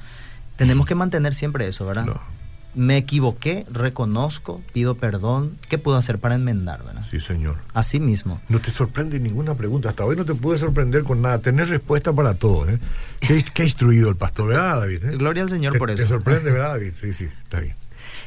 tenemos 0.56 0.86
que 0.86 0.94
mantener 0.94 1.34
siempre 1.34 1.66
eso, 1.66 1.86
¿verdad? 1.86 2.06
Me 2.74 2.98
equivoqué, 2.98 3.64
reconozco, 3.70 4.60
pido 4.74 4.96
perdón. 4.96 5.56
¿Qué 5.70 5.78
puedo 5.78 5.96
hacer 5.96 6.18
para 6.18 6.34
enmendar, 6.34 6.84
verdad? 6.84 7.06
Sí, 7.10 7.20
señor. 7.20 7.56
Así 7.72 8.00
mismo. 8.00 8.38
No 8.50 8.60
te 8.60 8.70
sorprende 8.70 9.18
ninguna 9.18 9.54
pregunta. 9.54 9.88
Hasta 9.88 10.04
hoy 10.04 10.14
no 10.14 10.26
te 10.26 10.34
pude 10.34 10.58
sorprender 10.58 11.02
con 11.02 11.22
nada. 11.22 11.38
Tener 11.38 11.68
respuesta 11.68 12.12
para 12.12 12.34
todo, 12.34 12.68
¿eh? 12.68 12.78
¿Qué, 13.20 13.42
ha 13.62 13.64
instruido 13.64 14.10
el 14.10 14.16
pastor, 14.16 14.48
verdad, 14.48 14.80
David? 14.80 15.04
Eh? 15.04 15.16
Gloria 15.16 15.44
al 15.44 15.48
Señor 15.48 15.78
por 15.78 15.90
eso. 15.90 16.02
Te 16.02 16.08
sorprende, 16.08 16.52
¿verdad, 16.52 16.72
David? 16.72 16.92
Sí, 17.00 17.14
sí, 17.14 17.24
está 17.24 17.60
bien. 17.60 17.76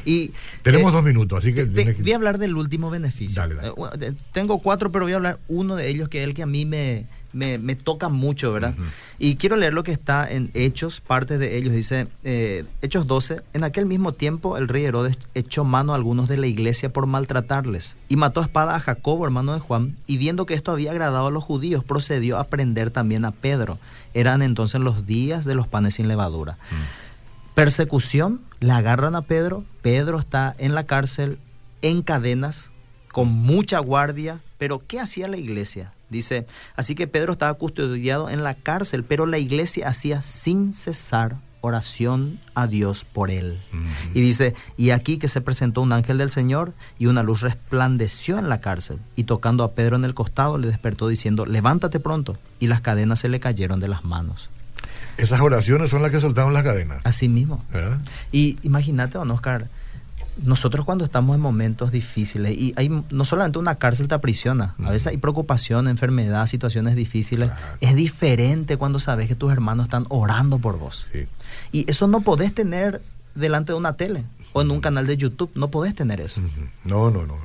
Y, 0.05 0.31
Tenemos 0.63 0.91
eh, 0.91 0.95
dos 0.95 1.03
minutos, 1.03 1.37
así 1.37 1.53
que, 1.53 1.65
Voy 1.65 2.11
a 2.11 2.15
hablar 2.15 2.39
del 2.39 2.55
último 2.55 2.89
beneficio. 2.89 3.39
Dale, 3.39 3.53
dale. 3.53 3.73
Eh, 4.01 4.13
tengo 4.31 4.59
cuatro, 4.59 4.91
pero 4.91 5.05
voy 5.05 5.13
a 5.13 5.17
hablar 5.17 5.39
uno 5.47 5.75
de 5.75 5.89
ellos 5.89 6.09
que 6.09 6.23
es 6.23 6.27
el 6.27 6.33
que 6.33 6.41
a 6.41 6.47
mí 6.47 6.65
me, 6.65 7.05
me, 7.33 7.75
toca 7.75 8.09
mucho, 8.09 8.51
¿verdad? 8.51 8.73
Y 9.17 9.35
quiero 9.35 9.55
leer 9.55 9.73
lo 9.73 9.83
que 9.83 9.91
está 9.91 10.29
en 10.29 10.51
Hechos, 10.53 11.01
parte 11.01 11.37
de 11.37 11.57
ellos. 11.57 11.73
Dice, 11.73 12.07
eh, 12.23 12.65
Hechos 12.81 13.07
12, 13.07 13.41
en 13.53 13.63
aquel 13.63 13.85
mismo 13.85 14.13
tiempo 14.13 14.57
el 14.57 14.67
rey 14.67 14.85
Herodes 14.85 15.17
echó 15.35 15.63
mano 15.63 15.93
a 15.93 15.95
algunos 15.95 16.27
de 16.27 16.37
la 16.37 16.47
iglesia 16.47 16.91
por 16.91 17.05
maltratarles 17.05 17.97
y 18.07 18.15
mató 18.15 18.41
a 18.41 18.43
espada 18.43 18.75
a 18.75 18.79
Jacobo, 18.79 19.25
hermano 19.25 19.53
de 19.53 19.59
Juan, 19.59 19.95
y 20.07 20.17
viendo 20.17 20.45
que 20.45 20.53
esto 20.53 20.71
había 20.71 20.91
agradado 20.91 21.27
a 21.27 21.31
los 21.31 21.43
judíos, 21.43 21.83
procedió 21.83 22.37
a 22.37 22.45
prender 22.45 22.91
también 22.91 23.25
a 23.25 23.31
Pedro. 23.31 23.77
Eran 24.13 24.41
entonces 24.41 24.81
los 24.81 25.05
días 25.05 25.45
de 25.45 25.55
los 25.55 25.67
panes 25.67 25.95
sin 25.95 26.07
levadura. 26.07 26.53
Mm. 26.53 27.55
Persecución, 27.55 28.41
le 28.59 28.71
agarran 28.71 29.15
a 29.15 29.21
Pedro, 29.21 29.63
Pedro 29.81 30.19
está 30.19 30.55
en 30.57 30.75
la 30.75 30.85
cárcel, 30.85 31.39
en 31.81 32.01
cadenas, 32.01 32.69
con 33.11 33.27
mucha 33.27 33.79
guardia, 33.79 34.39
pero 34.57 34.81
¿qué 34.85 34.99
hacía 34.99 35.27
la 35.27 35.37
iglesia? 35.37 35.91
Dice, 36.09 36.47
así 36.75 36.95
que 36.95 37.07
Pedro 37.07 37.33
estaba 37.33 37.53
custodiado 37.53 38.29
en 38.29 38.43
la 38.43 38.55
cárcel, 38.55 39.03
pero 39.03 39.25
la 39.25 39.37
iglesia 39.37 39.87
hacía 39.87 40.21
sin 40.21 40.73
cesar 40.73 41.37
oración 41.61 42.39
a 42.55 42.67
Dios 42.67 43.03
por 43.03 43.31
él. 43.31 43.59
Y 44.13 44.21
dice, 44.21 44.55
y 44.77 44.91
aquí 44.91 45.17
que 45.17 45.27
se 45.27 45.41
presentó 45.41 45.81
un 45.81 45.91
ángel 45.91 46.17
del 46.17 46.29
Señor 46.29 46.73
y 46.97 47.07
una 47.07 47.23
luz 47.23 47.41
resplandeció 47.41 48.39
en 48.39 48.49
la 48.49 48.61
cárcel 48.61 48.99
y 49.15 49.25
tocando 49.25 49.63
a 49.63 49.73
Pedro 49.73 49.97
en 49.97 50.05
el 50.05 50.13
costado 50.13 50.57
le 50.57 50.67
despertó 50.67 51.07
diciendo, 51.07 51.45
levántate 51.45 51.99
pronto. 51.99 52.37
Y 52.59 52.67
las 52.67 52.81
cadenas 52.81 53.19
se 53.19 53.29
le 53.29 53.39
cayeron 53.39 53.79
de 53.79 53.87
las 53.87 54.03
manos. 54.03 54.49
Esas 55.17 55.41
oraciones 55.41 55.89
son 55.89 56.01
las 56.01 56.11
que 56.11 56.19
soltaron 56.19 56.53
las 56.53 56.63
cadenas. 56.63 57.01
Así 57.03 57.27
mismo. 57.27 57.63
Y 58.31 58.57
imagínate, 58.63 59.17
don 59.17 59.29
Oscar, 59.31 59.67
nosotros 60.43 60.85
cuando 60.85 61.05
estamos 61.05 61.35
en 61.35 61.41
momentos 61.41 61.91
difíciles, 61.91 62.51
y 62.51 62.73
hay 62.75 62.89
no 62.89 63.25
solamente 63.25 63.59
una 63.59 63.75
cárcel 63.75 64.07
te 64.07 64.15
aprisiona, 64.15 64.75
a 64.83 64.91
veces 64.91 65.07
hay 65.07 65.17
preocupación, 65.17 65.87
enfermedad, 65.87 66.47
situaciones 66.47 66.95
difíciles, 66.95 67.51
es 67.81 67.95
diferente 67.95 68.77
cuando 68.77 68.99
sabes 68.99 69.27
que 69.27 69.35
tus 69.35 69.51
hermanos 69.51 69.85
están 69.85 70.05
orando 70.09 70.59
por 70.59 70.79
vos. 70.79 71.07
Y 71.71 71.89
eso 71.89 72.07
no 72.07 72.21
podés 72.21 72.53
tener 72.53 73.01
delante 73.35 73.71
de 73.71 73.77
una 73.77 73.93
tele 73.93 74.23
o 74.53 74.61
en 74.61 74.71
un 74.71 74.81
canal 74.81 75.05
de 75.05 75.17
YouTube, 75.17 75.51
no 75.55 75.69
podés 75.69 75.95
tener 75.95 76.21
eso. 76.21 76.41
No, 76.83 77.11
no, 77.11 77.25
no. 77.25 77.37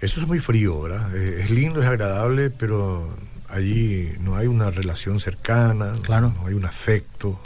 Eso 0.00 0.20
es 0.20 0.26
muy 0.26 0.38
frío, 0.38 0.80
¿verdad? 0.82 1.14
Es 1.16 1.50
lindo, 1.50 1.82
es 1.82 1.88
agradable, 1.88 2.50
pero 2.50 3.12
allí 3.48 4.10
no 4.20 4.36
hay 4.36 4.46
una 4.46 4.70
relación 4.70 5.20
cercana, 5.20 5.92
claro. 6.02 6.32
no 6.36 6.46
hay 6.46 6.54
un 6.54 6.64
afecto. 6.64 7.40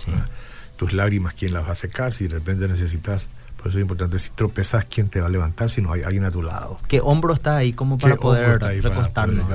Tus 0.83 0.95
lágrimas, 0.95 1.35
¿quién 1.35 1.53
las 1.53 1.65
va 1.65 1.71
a 1.71 1.77
secar 1.77 2.13
si 2.13 2.27
de 2.27 2.35
repente 2.35 2.67
necesitas 2.67 3.29
por 3.57 3.69
eso 3.69 3.79
es 3.79 3.83
importante, 3.83 4.19
si 4.19 4.31
tropezas, 4.31 4.85
¿quién 4.87 5.09
te 5.09 5.21
va 5.21 5.27
a 5.27 5.29
levantar 5.29 5.71
si 5.71 5.81
no 5.81 5.93
hay 5.93 6.03
alguien 6.03 6.25
a 6.25 6.33
tu 6.33 6.43
lado? 6.43 6.81
¿Qué 6.89 7.01
hombro 7.01 7.35
está 7.35 7.57
ahí 7.57 7.73
como 7.73 7.99
para 7.99 8.17
poder 8.17 8.59
recostarnos? 8.59 9.49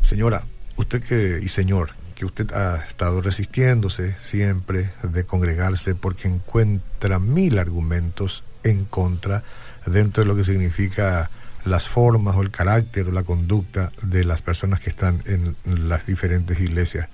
Señora, 0.00 0.44
usted 0.74 1.00
que, 1.00 1.38
y 1.40 1.48
señor, 1.48 1.90
que 2.16 2.24
usted 2.24 2.52
ha 2.52 2.78
estado 2.78 3.22
resistiéndose 3.22 4.16
siempre 4.18 4.92
de 5.04 5.22
congregarse 5.22 5.94
porque 5.94 6.26
encuentra 6.26 7.20
mil 7.20 7.60
argumentos 7.60 8.42
en 8.64 8.84
contra 8.84 9.44
dentro 9.86 10.24
de 10.24 10.26
lo 10.26 10.34
que 10.34 10.42
significa 10.42 11.30
las 11.64 11.86
formas 11.86 12.34
o 12.34 12.42
el 12.42 12.50
carácter 12.50 13.06
o 13.06 13.12
la 13.12 13.22
conducta 13.22 13.92
de 14.02 14.24
las 14.24 14.42
personas 14.42 14.80
que 14.80 14.90
están 14.90 15.22
en 15.26 15.54
las 15.64 16.06
diferentes 16.06 16.58
iglesias. 16.58 17.08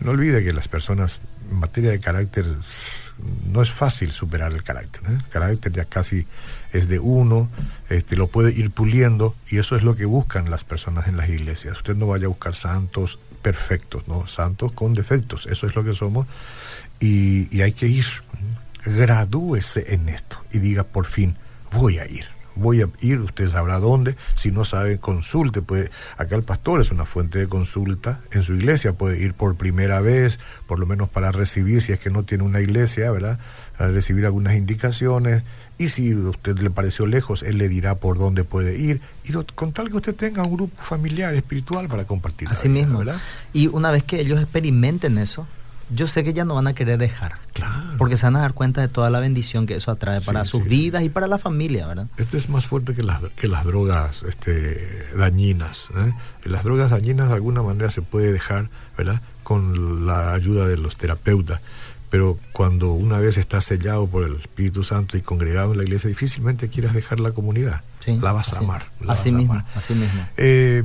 No 0.00 0.10
olvide 0.12 0.44
que 0.44 0.52
las 0.52 0.68
personas 0.68 1.20
en 1.50 1.58
materia 1.58 1.90
de 1.90 2.00
carácter 2.00 2.44
no 3.46 3.62
es 3.62 3.70
fácil 3.70 4.12
superar 4.12 4.52
el 4.52 4.62
carácter. 4.62 5.02
¿eh? 5.10 5.14
El 5.14 5.28
carácter 5.28 5.72
ya 5.72 5.84
casi 5.86 6.26
es 6.72 6.88
de 6.88 6.98
uno, 6.98 7.48
este, 7.88 8.16
lo 8.16 8.28
puede 8.28 8.52
ir 8.52 8.70
puliendo 8.70 9.34
y 9.48 9.58
eso 9.58 9.76
es 9.76 9.82
lo 9.82 9.96
que 9.96 10.04
buscan 10.04 10.50
las 10.50 10.64
personas 10.64 11.08
en 11.08 11.16
las 11.16 11.28
iglesias. 11.28 11.76
Usted 11.76 11.96
no 11.96 12.06
vaya 12.06 12.26
a 12.26 12.28
buscar 12.28 12.54
santos 12.54 13.18
perfectos, 13.42 14.06
no, 14.08 14.26
santos 14.26 14.72
con 14.72 14.94
defectos, 14.94 15.46
eso 15.46 15.66
es 15.66 15.76
lo 15.76 15.84
que 15.84 15.94
somos 15.94 16.26
y, 17.00 17.60
hay 17.60 17.72
que 17.72 17.86
ir. 17.86 18.06
Gradúese 18.84 19.94
en 19.94 20.08
esto 20.08 20.38
y 20.52 20.60
diga 20.60 20.84
por 20.84 21.06
fin, 21.06 21.36
voy 21.72 21.98
a 21.98 22.06
ir, 22.06 22.26
voy 22.56 22.82
a 22.82 22.88
ir, 23.00 23.20
usted 23.20 23.50
sabrá 23.50 23.78
dónde, 23.78 24.16
si 24.34 24.50
no 24.50 24.64
sabe, 24.64 24.98
consulte, 24.98 25.62
puede, 25.62 25.90
acá 26.16 26.34
el 26.36 26.42
pastor 26.42 26.80
es 26.80 26.90
una 26.90 27.04
fuente 27.04 27.38
de 27.38 27.48
consulta, 27.48 28.20
en 28.32 28.42
su 28.42 28.54
iglesia 28.54 28.94
puede 28.94 29.22
ir 29.22 29.34
por 29.34 29.56
primera 29.56 30.00
vez, 30.00 30.38
por 30.66 30.78
lo 30.78 30.86
menos 30.86 31.08
para 31.08 31.32
recibir, 31.32 31.82
si 31.82 31.92
es 31.92 32.00
que 32.00 32.10
no 32.10 32.24
tiene 32.24 32.44
una 32.44 32.60
iglesia, 32.60 33.10
¿verdad? 33.10 33.38
Para 33.76 33.90
recibir 33.90 34.26
algunas 34.26 34.56
indicaciones, 34.56 35.44
y 35.78 35.88
si 35.88 36.12
a 36.12 36.30
usted 36.30 36.58
le 36.58 36.70
pareció 36.70 37.06
lejos, 37.06 37.42
él 37.42 37.58
le 37.58 37.68
dirá 37.68 37.96
por 37.96 38.18
dónde 38.18 38.44
puede 38.44 38.78
ir, 38.78 39.00
y 39.24 39.32
con 39.54 39.72
tal 39.72 39.90
que 39.90 39.96
usted 39.96 40.14
tenga 40.14 40.42
un 40.42 40.56
grupo 40.56 40.82
familiar, 40.82 41.34
espiritual 41.34 41.88
para 41.88 42.04
compartir. 42.04 42.48
Así 42.48 42.68
mismo, 42.68 43.00
¿verdad? 43.00 43.20
Y 43.52 43.66
una 43.66 43.90
vez 43.90 44.02
que 44.02 44.20
ellos 44.20 44.40
experimenten 44.40 45.18
eso, 45.18 45.46
yo 45.90 46.06
sé 46.06 46.24
que 46.24 46.32
ya 46.32 46.44
no 46.44 46.54
van 46.54 46.66
a 46.66 46.74
querer 46.74 46.98
dejar. 46.98 47.36
Claro. 47.52 47.96
Porque 47.98 48.16
se 48.16 48.26
van 48.26 48.36
a 48.36 48.40
dar 48.40 48.54
cuenta 48.54 48.80
de 48.80 48.88
toda 48.88 49.10
la 49.10 49.20
bendición 49.20 49.66
que 49.66 49.76
eso 49.76 49.90
atrae 49.90 50.20
para 50.20 50.44
sus 50.44 50.64
vidas 50.64 51.02
y 51.04 51.08
para 51.08 51.26
la 51.26 51.38
familia, 51.38 51.86
¿verdad? 51.86 52.08
Esto 52.16 52.36
es 52.36 52.48
más 52.48 52.66
fuerte 52.66 52.94
que 52.94 53.02
las, 53.02 53.22
que 53.36 53.48
las 53.48 53.64
drogas 53.64 54.22
este, 54.24 55.14
dañinas. 55.16 55.88
¿eh? 55.96 56.12
Las 56.44 56.64
drogas 56.64 56.90
dañinas 56.90 57.28
de 57.28 57.34
alguna 57.34 57.62
manera 57.62 57.90
se 57.90 58.02
puede 58.02 58.32
dejar, 58.32 58.68
¿verdad? 58.96 59.20
Con 59.42 60.06
la 60.06 60.32
ayuda 60.34 60.66
de 60.66 60.76
los 60.76 60.96
terapeutas. 60.96 61.60
Pero 62.10 62.38
cuando 62.52 62.92
una 62.92 63.18
vez 63.18 63.36
estás 63.36 63.64
sellado 63.64 64.06
por 64.06 64.24
el 64.24 64.36
Espíritu 64.36 64.84
Santo 64.84 65.16
y 65.16 65.22
congregado 65.22 65.72
en 65.72 65.78
la 65.78 65.84
iglesia, 65.84 66.08
difícilmente 66.08 66.68
quieras 66.68 66.94
dejar 66.94 67.20
la 67.20 67.32
comunidad. 67.32 67.82
la 68.06 68.32
vas 68.32 68.52
a 68.52 68.58
amar. 68.58 68.86
así, 69.08 69.32
mismo, 69.32 69.62
así 69.74 69.94
mismo. 69.94 70.26
Eh, 70.36 70.84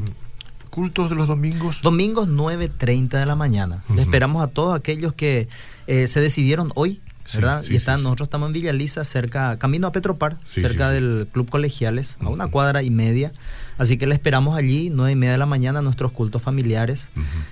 cultos 0.71 1.09
de 1.11 1.15
los 1.15 1.27
domingos? 1.27 1.81
Domingos 1.83 2.27
9.30 2.27 3.09
de 3.09 3.25
la 3.27 3.35
mañana. 3.35 3.83
Le 3.93 4.01
esperamos 4.01 4.43
a 4.43 4.47
todos 4.47 4.75
aquellos 4.75 5.13
que 5.13 5.47
eh, 5.85 6.07
se 6.07 6.19
decidieron 6.21 6.71
hoy, 6.73 7.01
¿verdad? 7.33 7.63
y 7.69 7.75
están, 7.75 8.01
nosotros 8.01 8.27
estamos 8.27 8.47
en 8.47 8.53
Villa 8.53 8.73
Lisa, 8.73 9.05
cerca, 9.05 9.59
camino 9.59 9.87
a 9.87 9.91
Petropar, 9.91 10.37
cerca 10.45 10.89
del 10.89 11.27
Club 11.31 11.49
Colegiales, 11.49 12.17
a 12.21 12.29
una 12.29 12.47
cuadra 12.47 12.81
y 12.81 12.89
media. 12.89 13.31
Así 13.77 13.97
que 13.97 14.07
le 14.07 14.15
esperamos 14.15 14.57
allí, 14.57 14.89
nueve 14.89 15.11
y 15.11 15.15
media 15.15 15.33
de 15.33 15.37
la 15.37 15.45
mañana, 15.45 15.81
nuestros 15.81 16.11
cultos 16.11 16.41
familiares. 16.41 17.09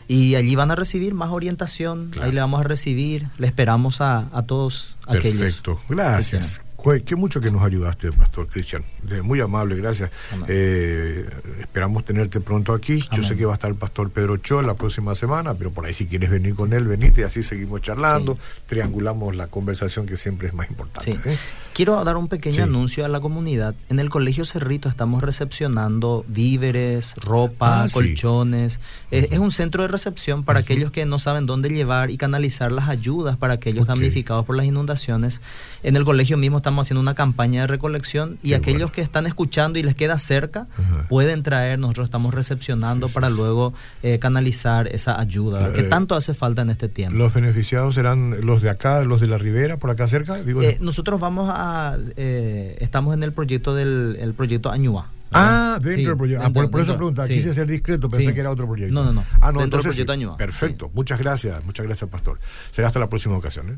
Y 0.07 0.35
allí 0.35 0.55
van 0.55 0.71
a 0.71 0.75
recibir 0.75 1.13
más 1.13 1.29
orientación, 1.29 2.11
ahí 2.21 2.31
le 2.31 2.39
vamos 2.39 2.61
a 2.61 2.63
recibir, 2.63 3.27
le 3.37 3.47
esperamos 3.47 4.01
a, 4.01 4.29
a 4.31 4.43
todos 4.43 4.97
aquellos. 5.07 5.39
Perfecto, 5.39 5.81
gracias. 5.87 6.63
Qué 7.05 7.15
mucho 7.15 7.39
que 7.39 7.51
nos 7.51 7.61
ayudaste, 7.61 8.11
Pastor 8.11 8.47
Cristian. 8.47 8.83
Muy 9.23 9.41
amable, 9.41 9.75
gracias. 9.75 10.11
Eh, 10.47 11.27
esperamos 11.59 12.05
tenerte 12.05 12.39
pronto 12.39 12.73
aquí. 12.73 13.03
Yo 13.15 13.23
sé 13.23 13.35
que 13.35 13.45
va 13.45 13.53
a 13.53 13.55
estar 13.55 13.69
el 13.69 13.75
Pastor 13.75 14.09
Pedro 14.11 14.37
Cho 14.37 14.61
la 14.61 14.75
próxima 14.75 15.15
semana, 15.15 15.53
pero 15.53 15.71
por 15.71 15.85
ahí 15.85 15.93
si 15.93 16.07
quieres 16.07 16.29
venir 16.29 16.55
con 16.55 16.73
él, 16.73 16.87
venite 16.87 17.21
y 17.21 17.23
así 17.23 17.43
seguimos 17.43 17.81
charlando, 17.81 18.37
triangulamos 18.67 19.35
la 19.35 19.47
conversación 19.47 20.05
que 20.05 20.17
siempre 20.17 20.47
es 20.47 20.53
más 20.53 20.69
importante. 20.69 21.17
¿eh? 21.25 21.37
Quiero 21.73 22.03
dar 22.03 22.17
un 22.17 22.27
pequeño 22.27 22.63
anuncio 22.63 23.05
a 23.05 23.07
la 23.07 23.21
comunidad. 23.21 23.73
En 23.89 23.99
el 23.99 24.09
Colegio 24.09 24.43
Cerrito 24.43 24.89
estamos 24.89 25.23
recepcionando 25.23 26.25
víveres, 26.27 27.15
ropa, 27.15 27.83
ah, 27.83 27.87
colchones. 27.91 28.79
Es, 29.11 29.39
un 29.39 29.51
centro 29.51 29.83
de 29.83 29.87
recepción 29.87 30.43
para 30.43 30.59
aquellos 30.59 30.91
que 30.91 31.05
no 31.05 31.19
saben 31.19 31.45
dónde 31.45 31.69
llevar 31.69 32.11
y 32.11 32.17
canalizar 32.17 32.71
las 32.71 32.89
ayudas 32.89 33.37
para 33.37 33.53
aquellos 33.53 33.87
damnificados 33.87 34.45
por 34.45 34.57
las 34.57 34.65
inundaciones. 34.65 35.41
En 35.81 35.95
el 35.95 36.03
colegio 36.03 36.35
mismo 36.35 36.57
estamos 36.57 36.68
haciendo 36.77 37.01
una 37.01 37.15
campaña 37.15 37.61
de 37.61 37.67
recolección 37.67 38.37
y 38.43 38.53
aquellos 38.53 38.91
que 38.91 39.01
están 39.01 39.27
escuchando 39.27 39.79
y 39.79 39.83
les 39.83 39.95
queda 39.95 40.17
cerca 40.17 40.67
pueden 41.07 41.43
traer, 41.43 41.79
nosotros 41.79 42.05
estamos 42.05 42.33
recepcionando 42.33 43.09
para 43.09 43.29
luego 43.29 43.73
eh, 44.03 44.19
canalizar 44.19 44.87
esa 44.87 45.19
ayuda 45.19 45.73
que 45.73 45.81
eh, 45.81 45.83
tanto 45.83 46.15
hace 46.15 46.33
falta 46.33 46.61
en 46.61 46.69
este 46.69 46.89
tiempo. 46.89 47.17
¿Los 47.17 47.33
beneficiados 47.33 47.95
serán 47.95 48.45
los 48.45 48.61
de 48.61 48.69
acá, 48.69 49.03
los 49.03 49.21
de 49.21 49.27
la 49.27 49.37
Ribera, 49.37 49.77
por 49.77 49.89
acá 49.89 50.07
cerca? 50.07 50.35
Digo, 50.41 50.61
eh, 50.61 50.77
nosotros 50.81 51.19
vamos 51.19 51.49
a 51.51 51.97
estamos 52.15 53.13
en 53.13 53.23
el 53.23 53.33
proyecto 53.33 53.75
del 53.75 54.17
el 54.19 54.33
proyecto 54.33 54.69
Añua. 54.69 55.09
Ah, 55.31 55.79
dentro 55.81 56.09
del 56.11 56.17
proyecto. 56.17 56.45
Ah, 56.45 56.49
por, 56.49 56.81
esa 56.81 56.95
pregunta, 56.95 57.27
quise 57.27 57.53
ser 57.53 57.67
discreto, 57.67 58.09
pensé 58.09 58.33
que 58.33 58.39
era 58.39 58.51
otro 58.51 58.67
proyecto. 58.67 58.93
No, 58.93 59.03
no, 59.03 59.13
no. 59.13 59.23
Ah, 59.35 59.51
no, 59.51 59.59
dentro 59.59 59.63
entonces, 59.63 59.95
del 59.95 60.05
proyecto 60.05 60.11
Añua. 60.13 60.37
Perfecto. 60.37 60.91
Muchas 60.93 61.19
gracias, 61.19 61.63
muchas 61.65 61.85
gracias, 61.85 62.09
Pastor. 62.09 62.39
Será 62.71 62.87
hasta 62.87 62.99
la 62.99 63.09
próxima 63.09 63.37
ocasión. 63.37 63.69
¿eh? 63.69 63.77